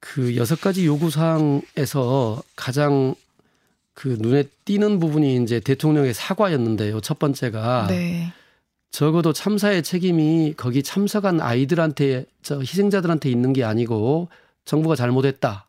그 0.00 0.36
여섯 0.36 0.58
가지 0.58 0.86
요구 0.86 1.10
사항에서 1.10 2.42
가장 2.56 3.14
그 3.92 4.16
눈에 4.18 4.44
띄는 4.64 4.98
부분이 4.98 5.42
이제 5.42 5.60
대통령의 5.60 6.14
사과였는데요. 6.14 7.02
첫 7.02 7.18
번째가 7.18 7.88
네. 7.90 8.32
적어도 8.90 9.34
참사의 9.34 9.82
책임이 9.82 10.54
거기 10.56 10.82
참석한 10.82 11.42
아이들한테 11.42 12.24
저 12.42 12.60
희생자들한테 12.60 13.30
있는 13.30 13.52
게 13.52 13.64
아니고 13.64 14.28
정부가 14.64 14.96
잘못했다. 14.96 15.63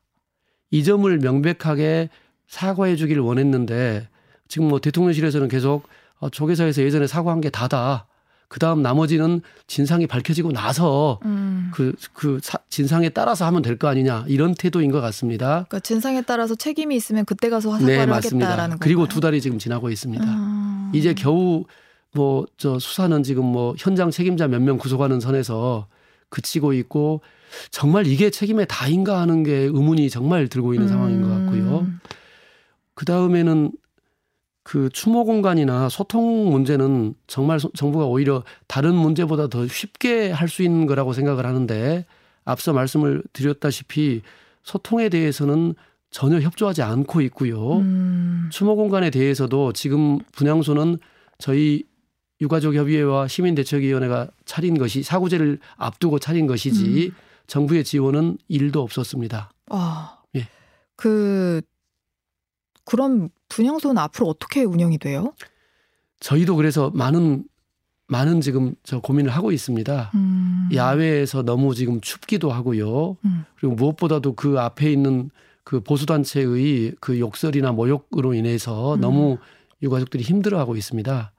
이 0.75 0.83
점을 0.83 1.17
명백하게 1.17 2.09
사과해 2.47 2.95
주기를 2.97 3.21
원했는데 3.21 4.09
지금 4.49 4.67
뭐 4.67 4.79
대통령실에서는 4.79 5.47
계속 5.47 5.87
어, 6.19 6.29
조계사에서 6.29 6.81
예전에 6.83 7.07
사과한 7.07 7.39
게 7.39 7.49
다다. 7.49 8.07
그 8.47 8.59
다음 8.59 8.81
나머지는 8.81 9.41
진상이 9.67 10.05
밝혀지고 10.05 10.51
나서 10.51 11.19
음. 11.25 11.71
그, 11.73 11.93
그 12.13 12.39
사- 12.43 12.59
진상에 12.69 13.09
따라서 13.09 13.45
하면 13.45 13.61
될 13.61 13.77
거 13.77 13.87
아니냐 13.87 14.25
이런 14.27 14.53
태도인 14.53 14.91
것 14.91 14.99
같습니다. 15.01 15.65
그러니까 15.67 15.79
진상에 15.79 16.21
따라서 16.21 16.55
책임이 16.55 16.95
있으면 16.95 17.23
그때 17.25 17.49
가서 17.49 17.71
사과를 17.71 17.85
네, 17.97 18.05
맞습니다. 18.05 18.47
하겠다라는 18.47 18.77
그리고 18.79 19.01
건가요? 19.01 19.13
두 19.15 19.21
달이 19.21 19.41
지금 19.41 19.57
지나고 19.59 19.89
있습니다. 19.89 20.23
아. 20.27 20.91
이제 20.93 21.13
겨우 21.13 21.63
뭐 22.13 22.45
저 22.57 22.79
수사는 22.79 23.23
지금 23.23 23.45
뭐 23.45 23.75
현장 23.77 24.11
책임자 24.11 24.47
몇 24.47 24.61
명 24.61 24.77
구속하는 24.77 25.19
선에서 25.19 25.87
그치고 26.29 26.73
있고 26.73 27.21
정말 27.71 28.07
이게 28.07 28.29
책임의 28.29 28.65
다인가 28.69 29.19
하는 29.21 29.43
게 29.43 29.53
의문이 29.53 30.09
정말 30.09 30.47
들고 30.47 30.73
있는 30.73 30.87
상황인 30.87 31.21
것 31.21 31.29
같고요. 31.29 31.79
음. 31.81 31.99
그 32.93 33.05
다음에는 33.05 33.71
그 34.63 34.89
추모 34.91 35.25
공간이나 35.25 35.89
소통 35.89 36.49
문제는 36.51 37.13
정말 37.27 37.59
소- 37.59 37.71
정부가 37.75 38.05
오히려 38.05 38.43
다른 38.67 38.95
문제보다 38.95 39.47
더 39.47 39.67
쉽게 39.67 40.31
할 40.31 40.47
수 40.47 40.63
있는 40.63 40.85
거라고 40.87 41.13
생각을 41.13 41.45
하는데 41.45 42.05
앞서 42.45 42.73
말씀을 42.73 43.21
드렸다시피 43.33 44.21
소통에 44.63 45.09
대해서는 45.09 45.75
전혀 46.09 46.39
협조하지 46.39 46.81
않고 46.81 47.21
있고요. 47.21 47.77
음. 47.77 48.49
추모 48.51 48.75
공간에 48.75 49.09
대해서도 49.11 49.73
지금 49.73 50.17
분향소는 50.31 50.97
저희 51.37 51.83
유가족 52.41 52.73
협의회와 52.75 53.27
시민대책위원회가 53.27 54.29
차린 54.45 54.77
것이 54.77 55.03
사구제를 55.03 55.59
앞두고 55.77 56.19
차린 56.19 56.47
것이지 56.47 57.11
음. 57.13 57.15
정부의 57.47 57.83
지원은 57.83 58.37
일도 58.47 58.81
없었습니다. 58.81 59.51
아. 59.69 60.17
예. 60.35 60.47
그 60.95 61.61
그럼 62.85 63.29
분향소는 63.49 63.97
앞으로 63.97 64.27
어떻게 64.27 64.63
운영이 64.63 64.97
돼요? 64.99 65.33
저희도 66.19 66.55
그래서 66.55 66.91
많은 66.93 67.45
많은 68.07 68.41
지금 68.41 68.75
저 68.83 68.99
고민을 68.99 69.31
하고 69.31 69.51
있습니다. 69.51 70.11
음. 70.13 70.69
야외에서 70.73 71.41
너무 71.41 71.73
지금 71.73 71.99
춥기도 72.01 72.51
하고요. 72.51 73.17
음. 73.25 73.45
그리고 73.57 73.75
무엇보다도 73.75 74.33
그 74.35 74.59
앞에 74.59 74.91
있는 74.91 75.31
그 75.63 75.79
보수단체의 75.81 76.93
그 76.99 77.19
욕설이나 77.19 77.71
모욕으로 77.71 78.35
인해서 78.35 78.93
음. 78.95 79.01
너무 79.01 79.37
유가족들이 79.81 80.23
힘들어하고 80.23 80.75
있습니다. 80.75 81.31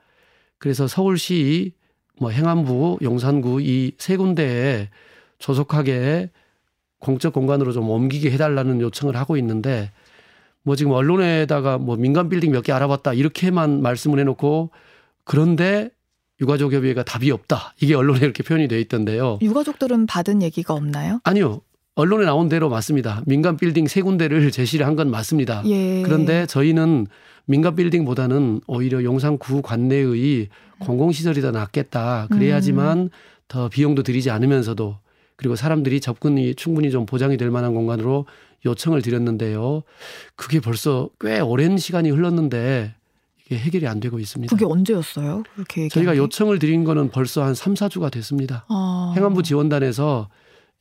그래서 0.58 0.88
서울시 0.88 1.72
뭐 2.18 2.30
행안부, 2.30 2.98
용산구 3.02 3.60
이 3.62 3.92
세 3.98 4.16
군데에 4.16 4.88
조속하게 5.38 6.30
공적 6.98 7.32
공간으로 7.32 7.72
좀 7.72 7.88
옮기게 7.90 8.30
해달라는 8.30 8.80
요청을 8.80 9.16
하고 9.16 9.36
있는데 9.36 9.90
뭐 10.62 10.74
지금 10.76 10.92
언론에다가 10.92 11.78
뭐 11.78 11.96
민간 11.96 12.28
빌딩 12.28 12.50
몇 12.52 12.62
개 12.62 12.72
알아봤다 12.72 13.12
이렇게만 13.14 13.82
말씀을 13.82 14.18
해놓고 14.20 14.70
그런데 15.24 15.90
유가족 16.40 16.72
협의회가 16.72 17.02
답이 17.02 17.30
없다 17.30 17.74
이게 17.80 17.94
언론에 17.94 18.20
이렇게 18.20 18.42
표현이 18.42 18.68
돼 18.68 18.80
있던데요. 18.80 19.38
유가족들은 19.42 20.06
받은 20.06 20.42
얘기가 20.42 20.74
없나요? 20.74 21.20
아니요. 21.24 21.60
언론에 21.94 22.26
나온 22.26 22.48
대로 22.50 22.68
맞습니다. 22.68 23.22
민간 23.26 23.56
빌딩 23.56 23.86
세 23.86 24.02
군데를 24.02 24.50
제시를 24.52 24.86
한 24.86 24.96
건 24.96 25.10
맞습니다. 25.10 25.62
예. 25.66 26.02
그런데 26.02 26.44
저희는 26.46 27.06
민간 27.46 27.74
빌딩보다는 27.76 28.60
오히려 28.66 29.02
용산구 29.04 29.62
관내의 29.62 30.48
공공시설이 30.80 31.40
더 31.40 31.52
낫겠다. 31.52 32.26
그래야지만 32.30 33.08
더 33.48 33.68
비용도 33.68 34.02
들이지 34.02 34.30
않으면서도 34.30 34.98
그리고 35.36 35.54
사람들이 35.54 36.00
접근이 36.00 36.54
충분히 36.54 36.90
좀 36.90 37.06
보장이 37.06 37.36
될 37.36 37.50
만한 37.50 37.74
공간으로 37.74 38.26
요청을 38.64 39.02
드렸는데요. 39.02 39.82
그게 40.34 40.60
벌써 40.60 41.08
꽤 41.20 41.40
오랜 41.40 41.76
시간이 41.78 42.10
흘렀는데 42.10 42.94
이게 43.44 43.58
해결이 43.58 43.86
안 43.86 44.00
되고 44.00 44.18
있습니다. 44.18 44.54
그게 44.54 44.64
언제였어요? 44.64 45.44
그렇게 45.54 45.88
저희가 45.88 46.12
게? 46.12 46.18
요청을 46.18 46.58
드린 46.58 46.84
거는 46.84 47.10
벌써 47.10 47.44
한 47.44 47.54
3, 47.54 47.74
4주가 47.74 48.10
됐습니다. 48.10 48.64
아. 48.68 49.12
행안부 49.16 49.42
지원단에서 49.42 50.28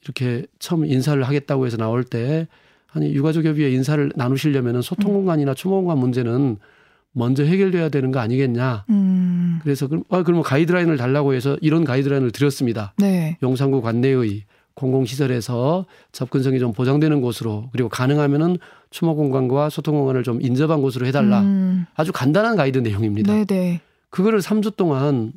이렇게 0.03 0.45
처음 0.59 0.85
인사를 0.85 1.21
하겠다고 1.21 1.65
해서 1.65 1.77
나올 1.77 2.03
때 2.03 2.47
아니 2.91 3.13
유가족협의회 3.13 3.71
인사를 3.71 4.11
나누시려면 4.15 4.81
소통 4.81 5.13
공간이나 5.13 5.53
추모 5.53 5.81
공간 5.81 5.97
문제는 5.99 6.57
먼저 7.17 7.43
해결돼야 7.43 7.87
되는 7.89 8.11
거 8.11 8.19
아니겠냐. 8.19 8.83
음. 8.89 9.59
그래서 9.63 9.87
그럼 9.87 10.03
아 10.09 10.21
그러면 10.21 10.43
가이드라인을 10.43 10.97
달라고 10.97 11.33
해서 11.33 11.57
이런 11.61 11.85
가이드라인을 11.85 12.31
드렸습니다. 12.31 12.93
네. 12.97 13.37
용산구 13.41 13.81
관내의 13.81 14.43
공공시설에서 14.73 15.85
접근성이 16.11 16.59
좀 16.59 16.73
보장되는 16.73 17.21
곳으로 17.21 17.69
그리고 17.71 17.87
가능하면은 17.87 18.57
추모 18.89 19.15
공간과 19.15 19.69
소통 19.69 19.95
공간을 19.95 20.23
좀 20.23 20.41
인접한 20.41 20.81
곳으로 20.81 21.05
해달라. 21.05 21.41
음. 21.41 21.85
아주 21.95 22.11
간단한 22.11 22.57
가이드 22.57 22.79
내용입니다. 22.79 23.33
네, 23.33 23.45
네. 23.45 23.81
그거를 24.09 24.41
3주 24.41 24.75
동안 24.75 25.31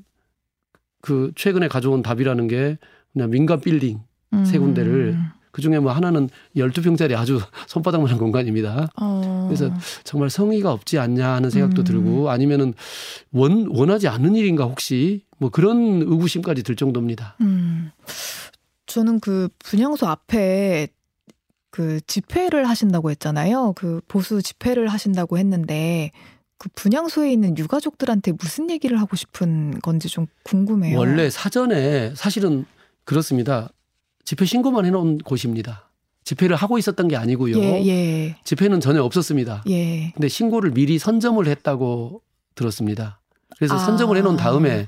그 1.01 1.31
최근에 1.37 1.69
가져온 1.69 2.03
답이라는 2.03 2.49
게 2.49 2.77
그냥 3.13 3.31
민간 3.31 3.61
빌딩 3.61 4.01
음. 4.33 4.45
세 4.45 4.59
군데를 4.59 5.17
그 5.59 5.63
중에 5.63 5.81
뭐 5.81 5.91
하나는 5.91 6.31
12평짜리 6.55 7.19
아주 7.19 7.41
손바닥만한 7.67 8.17
공간입니다. 8.17 8.91
어. 8.95 9.47
그래서 9.49 9.75
정말 10.05 10.31
성의가 10.31 10.71
없지 10.71 11.01
않냐 11.01 11.35
하는 11.35 11.51
생각도 11.51 11.83
음. 11.83 11.85
들고 11.85 12.31
아니면은 12.31 12.75
원, 13.33 13.67
원하지 13.69 14.07
않는 14.07 14.37
일인가 14.37 14.63
혹시 14.63 15.25
뭐 15.39 15.51
그런 15.51 16.03
의구심까지 16.03 16.63
들 16.63 16.77
정도입니다. 16.77 17.35
음. 17.41 17.91
저는 18.87 19.19
그 19.19 19.49
분향소 19.59 20.07
앞에 20.07 20.87
그 21.73 22.01
집회를 22.07 22.69
하신다고 22.69 23.11
했잖아요. 23.11 23.73
그 23.75 24.01
보수 24.07 24.41
집회를 24.41 24.87
하신다고 24.87 25.39
했는데 25.39 26.13
그 26.57 26.69
분향소에 26.77 27.33
있는 27.33 27.59
유가족들한테 27.59 28.31
무슨 28.31 28.71
얘기를 28.71 29.01
하고 29.01 29.17
싶은 29.17 29.81
건지 29.81 30.07
좀 30.07 30.29
궁금해요. 30.45 30.97
원래 30.97 31.29
사전에 31.29 32.15
사실은 32.15 32.65
그렇습니다. 33.05 33.71
집회 34.29 34.45
신고만 34.45 34.85
해놓은 34.85 35.17
곳입니다. 35.17 35.89
집회를 36.23 36.55
하고 36.55 36.77
있었던 36.77 37.09
게 37.09 37.17
아니고요. 37.17 37.57
예, 37.57 37.87
예. 37.87 38.37
집회는 38.45 38.79
전혀 38.79 39.03
없었습니다. 39.03 39.65
예. 39.71 40.11
근데 40.13 40.29
신고를 40.29 40.73
미리 40.73 40.99
선점을 40.99 41.47
했다고 41.47 42.21
들었습니다. 42.55 43.21
그래서 43.57 43.77
아. 43.77 43.79
선점을 43.79 44.15
해놓은 44.19 44.37
다음에 44.37 44.87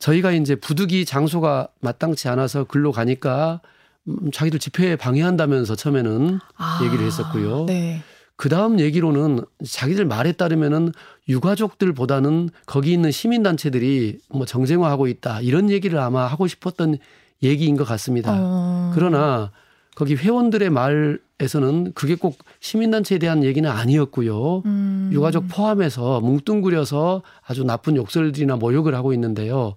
저희가 0.00 0.32
이제 0.32 0.56
부득이 0.56 1.04
장소가 1.04 1.68
마땅치 1.78 2.26
않아서 2.26 2.64
글로 2.64 2.90
가니까 2.90 3.60
음, 4.08 4.32
자기들 4.32 4.58
집회에 4.58 4.96
방해한다면서 4.96 5.76
처음에는 5.76 6.40
아. 6.56 6.80
얘기를 6.82 7.06
했었고요. 7.06 7.66
네. 7.66 8.02
그 8.34 8.48
다음 8.48 8.80
얘기로는 8.80 9.44
자기들 9.64 10.06
말에 10.06 10.32
따르면은 10.32 10.90
유가족들보다는 11.28 12.50
거기 12.66 12.92
있는 12.92 13.12
시민단체들이 13.12 14.18
뭐 14.30 14.44
정쟁화하고 14.44 15.06
있다 15.06 15.40
이런 15.40 15.70
얘기를 15.70 16.00
아마 16.00 16.26
하고 16.26 16.48
싶었던 16.48 16.98
얘기인 17.42 17.76
것 17.76 17.84
같습니다. 17.84 18.34
어. 18.36 18.92
그러나 18.94 19.50
거기 19.94 20.14
회원들의 20.14 20.70
말에서는 20.70 21.92
그게 21.94 22.14
꼭 22.14 22.38
시민단체에 22.60 23.18
대한 23.18 23.44
얘기는 23.44 23.68
아니었고요. 23.68 24.62
음. 24.64 25.10
유가족 25.12 25.48
포함해서 25.48 26.20
뭉뚱그려서 26.20 27.22
아주 27.46 27.64
나쁜 27.64 27.96
욕설들이나 27.96 28.56
모욕을 28.56 28.94
하고 28.94 29.12
있는데요. 29.12 29.74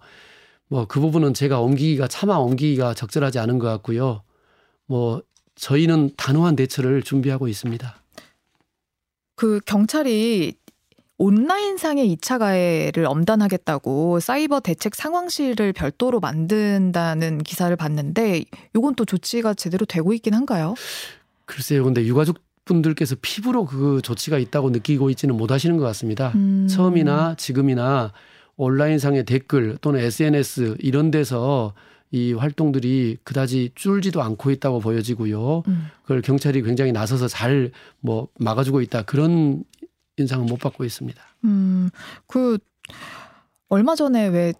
뭐 0.68 0.86
그 0.88 0.99
부분은 0.99 1.34
제가 1.34 1.59
옮기기가 1.59 2.07
차마 2.07 2.38
옮기기가 2.38 2.93
적절하지 2.93 3.39
않은 3.39 3.59
것 3.59 3.68
같고요. 3.68 4.22
뭐 4.88 5.22
저희는 5.55 6.11
단호한 6.18 6.55
대처를 6.55 7.01
준비하고 7.01 7.47
있습니다. 7.47 7.95
그 9.36 9.59
경찰이 9.66 10.55
온라인상의 11.18 12.13
2차 12.16 12.39
가해를 12.39 13.05
엄단하겠다고 13.05 14.20
사이버 14.20 14.59
대책 14.59 14.95
상황실을 14.95 15.72
별도로 15.72 16.20
만든다는 16.20 17.39
기사를 17.39 17.74
봤는데 17.76 18.43
이건 18.76 18.95
또 18.95 19.05
조치가 19.05 19.53
제대로 19.53 19.86
되고 19.86 20.13
있긴 20.13 20.34
한가요? 20.34 20.74
글쎄요. 21.45 21.84
근데 21.84 22.05
유가족 22.05 22.39
분들께서 22.66 23.16
피부로 23.22 23.66
그 23.66 24.01
조치가 24.03 24.39
있다고 24.39 24.72
느끼고 24.72 25.09
있지는 25.11 25.38
못하시는 25.38 25.78
것 25.78 25.84
같습니다. 25.86 26.32
음. 26.36 26.68
처음이나 26.68 27.36
지금이나 27.38 28.11
온라인상의 28.57 29.26
댓글 29.26 29.78
또는 29.82 29.99
SNS 29.99 30.78
이런 30.80 31.11
데서 31.11 31.74
이 32.11 32.34
활동들이 32.34 33.18
그다지 33.24 33.72
줄지도 33.76 34.22
않고 34.22 34.49
있다고 34.51 34.80
보여지고요. 34.80 35.63
음. 35.68 35.88
그걸 36.03 36.22
경찰이 36.22 36.61
굉장히 36.63 36.91
나서서 36.91 37.28
잘 37.28 37.72
뭐 38.05 38.28
막아주고 38.39 38.82
있다 38.82 39.01
그런 39.01 39.63
인상은 40.18 40.45
못 40.45 40.59
받고 40.59 40.84
있습니다. 40.86 41.22
음, 41.45 41.89
그 42.28 42.57
얼마 43.70 43.95
전에 43.95 44.28
왜 44.28 44.53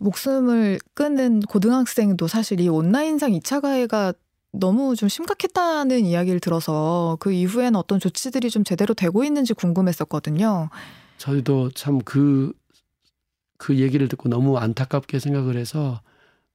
목숨을 0.00 0.78
끊은 0.94 1.40
고등학생도 1.40 2.28
사실 2.28 2.60
이 2.60 2.68
온라인상 2.68 3.32
2차 3.32 3.60
가해가 3.60 4.12
너무 4.52 4.96
좀 4.96 5.08
심각했다는 5.08 6.04
이야기를 6.06 6.40
들어서 6.40 7.16
그 7.20 7.32
이후에는 7.32 7.76
어떤 7.76 7.98
조치들이 8.00 8.50
좀 8.50 8.64
제대로 8.64 8.94
되고 8.94 9.24
있는지 9.24 9.54
궁금했었거든요. 9.54 10.70
저희도 11.18 11.70
참 11.72 11.98
그 12.00 12.52
그 13.60 13.76
얘기를 13.78 14.08
듣고 14.08 14.30
너무 14.30 14.56
안타깝게 14.56 15.18
생각을 15.18 15.58
해서 15.58 16.00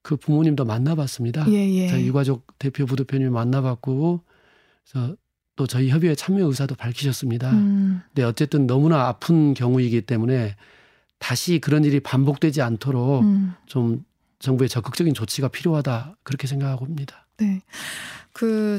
그 0.02 0.16
부모님도 0.16 0.64
만나봤습니다. 0.64 1.46
예, 1.52 1.72
예. 1.72 2.04
유가족 2.04 2.58
대표 2.58 2.84
부대표님 2.84 3.32
만나봤고 3.32 4.22
그래서 4.90 5.14
또 5.56 5.66
저희 5.66 5.88
협의회 5.88 6.14
참여 6.14 6.44
의사도 6.46 6.74
밝히셨습니다. 6.74 7.50
음, 7.50 8.02
근데 8.08 8.22
어쨌든 8.22 8.66
너무나 8.66 9.08
아픈 9.08 9.54
경우이기 9.54 10.02
때문에 10.02 10.54
다시 11.18 11.58
그런 11.58 11.84
일이 11.84 11.98
반복되지 11.98 12.60
않도록 12.62 13.22
음, 13.22 13.54
좀 13.64 14.04
정부의 14.38 14.68
적극적인 14.68 15.14
조치가 15.14 15.48
필요하다 15.48 16.16
그렇게 16.22 16.46
생각하고 16.46 16.84
있습니다. 16.84 17.26
네. 17.38 17.62
그 18.32 18.78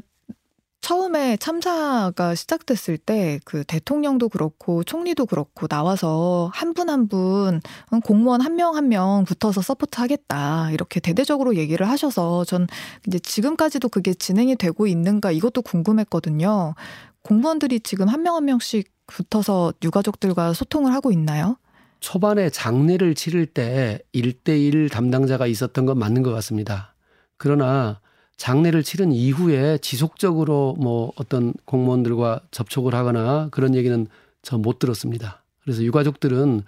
처음에 0.88 1.36
참사가 1.36 2.34
시작됐을 2.34 2.98
때 2.98 3.40
그 3.44 3.66
대통령도 3.66 4.30
그렇고 4.30 4.86
총리도 4.86 5.26
그렇고 5.26 5.68
나와서 5.68 6.50
한 6.54 6.74
분 6.74 6.88
한 6.90 7.08
분 7.10 7.60
공무원 8.06 8.40
한명 8.40 8.76
한 8.78 8.88
명 8.88 9.26
붙어서 9.26 9.62
support 9.62 10.00
하겠다 10.00 10.72
이렇게 10.72 11.02
대대적으로 11.02 11.58
얘기를 11.58 11.90
하셔서 11.90 12.46
전 12.46 12.68
이제 13.06 13.20
지금까지도 13.20 13.90
그게 13.90 14.14
진행이 14.14 14.56
되고 14.56 14.88
있는가 14.88 15.32
이것도 15.32 15.62
궁금했거든요. 15.64 16.74
공무원들이 17.22 17.82
지금 17.82 18.08
한 18.08 18.24
명한 18.24 18.46
명씩 18.46 18.90
붙어서 19.08 19.74
유가족들과 19.84 20.54
소통을 20.54 20.94
하고 20.94 21.12
있나요? 21.12 21.58
초반에 22.00 22.50
장례를 22.50 23.14
치를 23.16 23.46
때 23.46 24.00
1대1 24.16 24.90
담당자가 24.90 25.48
있었던 25.48 25.86
건 25.86 26.00
맞는 26.00 26.24
것 26.24 26.32
같습니다. 26.32 26.96
그러나 27.36 28.00
장례를 28.38 28.84
치른 28.84 29.12
이후에 29.12 29.80
지속적으로 29.80 30.76
뭐 30.80 31.12
어떤 31.16 31.54
공무원들과 31.66 32.42
접촉을 32.52 32.94
하거나 32.96 33.48
그런 33.52 33.76
얘기는 33.76 34.08
저 34.44 34.58
못 34.58 34.80
들었습니다. 34.80 35.44
그래서 35.64 35.84
유가족들은 35.84 36.62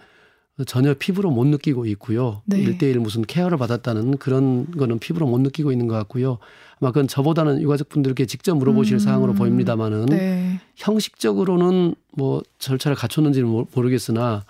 전혀 0.65 0.93
피부로 0.93 1.31
못 1.31 1.45
느끼고 1.47 1.85
있고요. 1.85 2.41
네. 2.45 2.59
일 2.59 2.77
1대1 2.77 2.97
무슨 2.99 3.21
케어를 3.21 3.57
받았다는 3.57 4.17
그런 4.17 4.69
거는 4.71 4.99
피부로 4.99 5.25
못 5.27 5.39
느끼고 5.39 5.71
있는 5.71 5.87
것 5.87 5.93
같고요. 5.95 6.39
아마 6.81 6.91
그건 6.91 7.07
저보다는 7.07 7.61
유가족분들께 7.61 8.25
직접 8.25 8.55
물어보실 8.55 8.95
음. 8.95 8.99
사항으로 8.99 9.33
보입니다만은 9.35 10.07
네. 10.07 10.59
형식적으로는 10.75 11.95
뭐 12.11 12.41
절차를 12.57 12.97
갖췄는지는 12.97 13.47
모르- 13.47 13.65
모르겠으나 13.73 14.43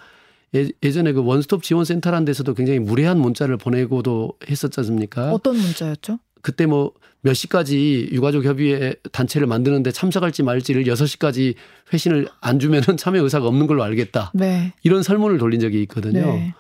예, 0.56 0.68
전에 0.92 1.12
그 1.14 1.24
원스톱 1.24 1.62
지원센터라는 1.62 2.26
데서도 2.26 2.56
굉장히 2.56 2.80
무례한 2.80 3.20
문자를 3.20 3.58
보내고도 3.58 4.34
했었지 4.50 4.80
않습니까? 4.80 5.32
어떤 5.32 5.56
문자였죠? 5.58 6.18
그때 6.42 6.66
뭐 6.66 6.94
몇 7.22 7.34
시까지 7.34 8.10
유가족 8.12 8.46
협의회 8.46 8.94
단체를 9.12 9.46
만드는데 9.48 9.92
참석할지 9.92 10.44
말지를 10.44 10.86
6시까지 10.86 11.56
회신을 11.92 12.28
안 12.40 12.60
주면은 12.60 12.84
참여 12.98 13.22
의사가 13.22 13.48
없는 13.48 13.68
걸로 13.68 13.84
알겠다. 13.84 14.32
네. 14.34 14.74
이런 14.84 15.04
설문을 15.04 15.38
돌린 15.38 15.60
적이 15.60 15.82
있거든요. 15.84 16.22
네. 16.26 16.54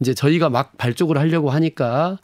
이제 0.00 0.14
저희가 0.14 0.50
막 0.50 0.76
발족을 0.78 1.18
하려고 1.18 1.50
하니까 1.50 2.18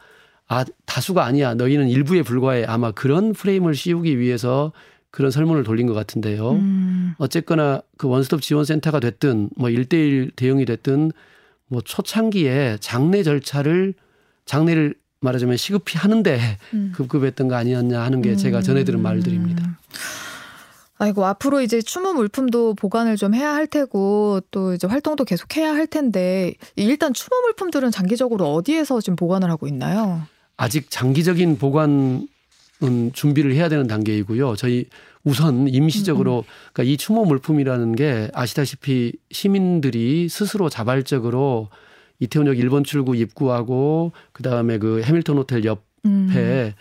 아, 0.49 0.65
다수가 0.85 1.25
아니야. 1.25 1.55
너희는 1.55 1.89
일부에 1.89 2.23
불과해. 2.23 2.65
아마 2.65 2.91
그런 2.93 3.33
프레임을 3.33 3.75
씌우기 3.75 4.19
위해서 4.19 4.73
그런 5.11 5.31
설문을 5.31 5.63
돌린 5.63 5.87
것 5.87 5.95
같은데요. 5.95 6.53
음. 6.53 7.15
어쨌거나 7.19 7.83
그 7.97 8.09
원스톱 8.09 8.43
지원센터가 8.43 9.01
됐든 9.01 9.51
뭐 9.57 9.69
1대1 9.71 10.35
대응이 10.37 10.65
됐든 10.65 11.13
뭐 11.69 11.81
초창기에 11.81 12.79
장례 12.81 13.23
절차를 13.23 13.95
장례를 14.45 14.95
말하자면 15.21 15.57
시급히 15.57 15.99
하는데 15.99 16.59
음. 16.75 16.93
급급했던 16.95 17.49
거 17.49 17.55
아니었냐 17.57 18.01
하는 18.01 18.23
게 18.23 18.37
제가 18.37 18.63
전해 18.63 18.85
들은 18.85 19.01
음. 19.01 19.03
말들입니다. 19.03 19.79
아이고 20.99 21.27
앞으로 21.27 21.61
이제 21.61 21.83
추모 21.83 22.15
물품도 22.15 22.75
보관을 22.75 23.17
좀 23.17 23.35
해야 23.35 23.55
할 23.55 23.67
테고 23.67 24.41
또 24.51 24.73
이제 24.73 24.87
활동도 24.87 25.25
계속 25.25 25.57
해야 25.57 25.75
할 25.75 25.87
텐데 25.87 26.55
일단 26.75 27.13
추모 27.13 27.39
물품들은 27.43 27.91
장기적으로 27.91 28.55
어디에서 28.55 29.01
지금 29.03 29.17
보관을 29.17 29.51
하고 29.51 29.67
있나요? 29.69 30.23
아직 30.57 30.91
장기적인 30.91 31.59
보관은 31.59 32.29
준비를 33.13 33.55
해야 33.55 33.69
되는 33.69 33.87
단계이고요. 33.87 34.57
저희 34.57 34.87
우선 35.23 35.69
임시적으로 35.69 36.45
그러니까 36.73 36.91
이 36.91 36.97
추모 36.97 37.27
물품이라는 37.27 37.95
게 37.97 38.31
아시다시피 38.33 39.13
시민들이 39.31 40.29
스스로 40.31 40.71
자발적으로 40.71 41.69
이태원역 42.21 42.57
1번 42.57 42.85
출구 42.85 43.15
입구하고 43.17 44.13
그다음에 44.33 44.79
그 44.79 45.03
해밀턴 45.03 45.37
호텔 45.37 45.65
옆에 45.65 45.81
음. 46.07 46.73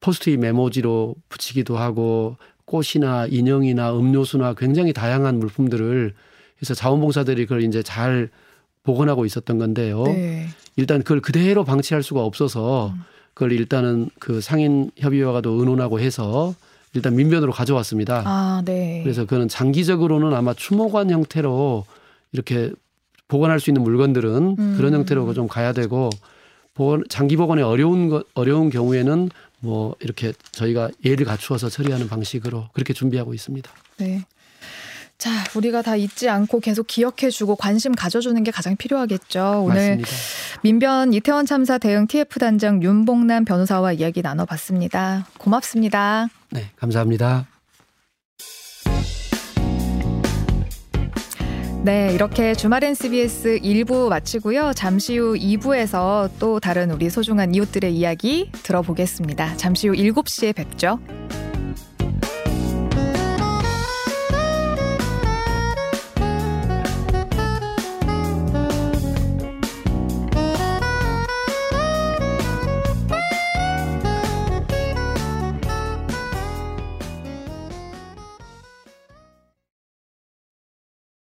포스트잇 0.00 0.38
메모지로 0.38 1.14
붙이기도 1.28 1.76
하고 1.76 2.36
꽃이나 2.64 3.26
인형이나 3.26 3.96
음료수나 3.96 4.54
굉장히 4.54 4.92
다양한 4.92 5.38
물품들을 5.38 6.14
해서 6.62 6.74
자원봉사들이 6.74 7.46
그걸 7.46 7.62
이제 7.62 7.82
잘 7.82 8.30
복원하고 8.82 9.24
있었던 9.24 9.58
건데요. 9.58 10.04
네. 10.04 10.46
일단 10.76 11.02
그걸 11.02 11.20
그대로 11.20 11.64
방치할 11.64 12.02
수가 12.02 12.22
없어서 12.22 12.92
음. 12.94 13.02
그걸 13.34 13.52
일단은 13.52 14.08
그 14.18 14.40
상인 14.40 14.90
협의회와도 14.96 15.50
의논하고 15.50 16.00
해서 16.00 16.54
일단 16.94 17.14
민변으로 17.14 17.52
가져왔습니다. 17.52 18.22
아, 18.24 18.62
네. 18.64 19.02
그래서 19.02 19.26
그는 19.26 19.48
장기적으로는 19.48 20.32
아마 20.34 20.54
추모관 20.54 21.10
형태로 21.10 21.84
이렇게 22.32 22.72
보관할 23.28 23.60
수 23.60 23.70
있는 23.70 23.82
물건들은 23.82 24.56
음. 24.58 24.74
그런 24.76 24.94
형태로 24.94 25.34
좀 25.34 25.48
가야 25.48 25.72
되고 25.72 26.10
보관, 26.74 27.04
장기 27.08 27.36
보관에 27.36 27.62
어려운 27.62 28.08
것 28.08 28.26
어려운 28.34 28.70
경우에는 28.70 29.30
뭐 29.60 29.94
이렇게 30.00 30.32
저희가 30.52 30.90
예를 31.04 31.24
갖추어서 31.24 31.68
처리하는 31.68 32.08
방식으로 32.08 32.68
그렇게 32.72 32.92
준비하고 32.92 33.34
있습니다. 33.34 33.70
네. 33.98 34.24
자, 35.18 35.30
우리가 35.54 35.80
다 35.80 35.96
잊지 35.96 36.28
않고 36.28 36.60
계속 36.60 36.86
기억해주고 36.86 37.56
관심 37.56 37.94
가져주는 37.94 38.42
게 38.44 38.50
가장 38.50 38.76
필요하겠죠. 38.76 39.62
오늘 39.64 39.96
맞습니다. 39.96 40.10
민변 40.62 41.14
이태원 41.14 41.46
참사 41.46 41.78
대응 41.78 42.06
TF 42.06 42.38
단장 42.38 42.82
윤봉남 42.82 43.46
변호사와 43.46 43.94
이야기 43.94 44.20
나눠봤습니다. 44.20 45.26
고맙습니다. 45.38 46.28
네, 46.50 46.70
감사합니다. 46.76 47.46
네, 51.86 52.12
이렇게 52.12 52.52
주말엔 52.52 52.94
CBS 52.94 53.60
1부 53.60 54.08
마치고요. 54.08 54.72
잠시 54.74 55.18
후 55.18 55.34
2부에서 55.34 56.28
또 56.40 56.58
다른 56.58 56.90
우리 56.90 57.08
소중한 57.08 57.54
이웃들의 57.54 57.94
이야기 57.94 58.50
들어보겠습니다. 58.64 59.56
잠시 59.56 59.86
후 59.86 59.94
7시에 59.94 60.52
뵙죠. 60.52 60.98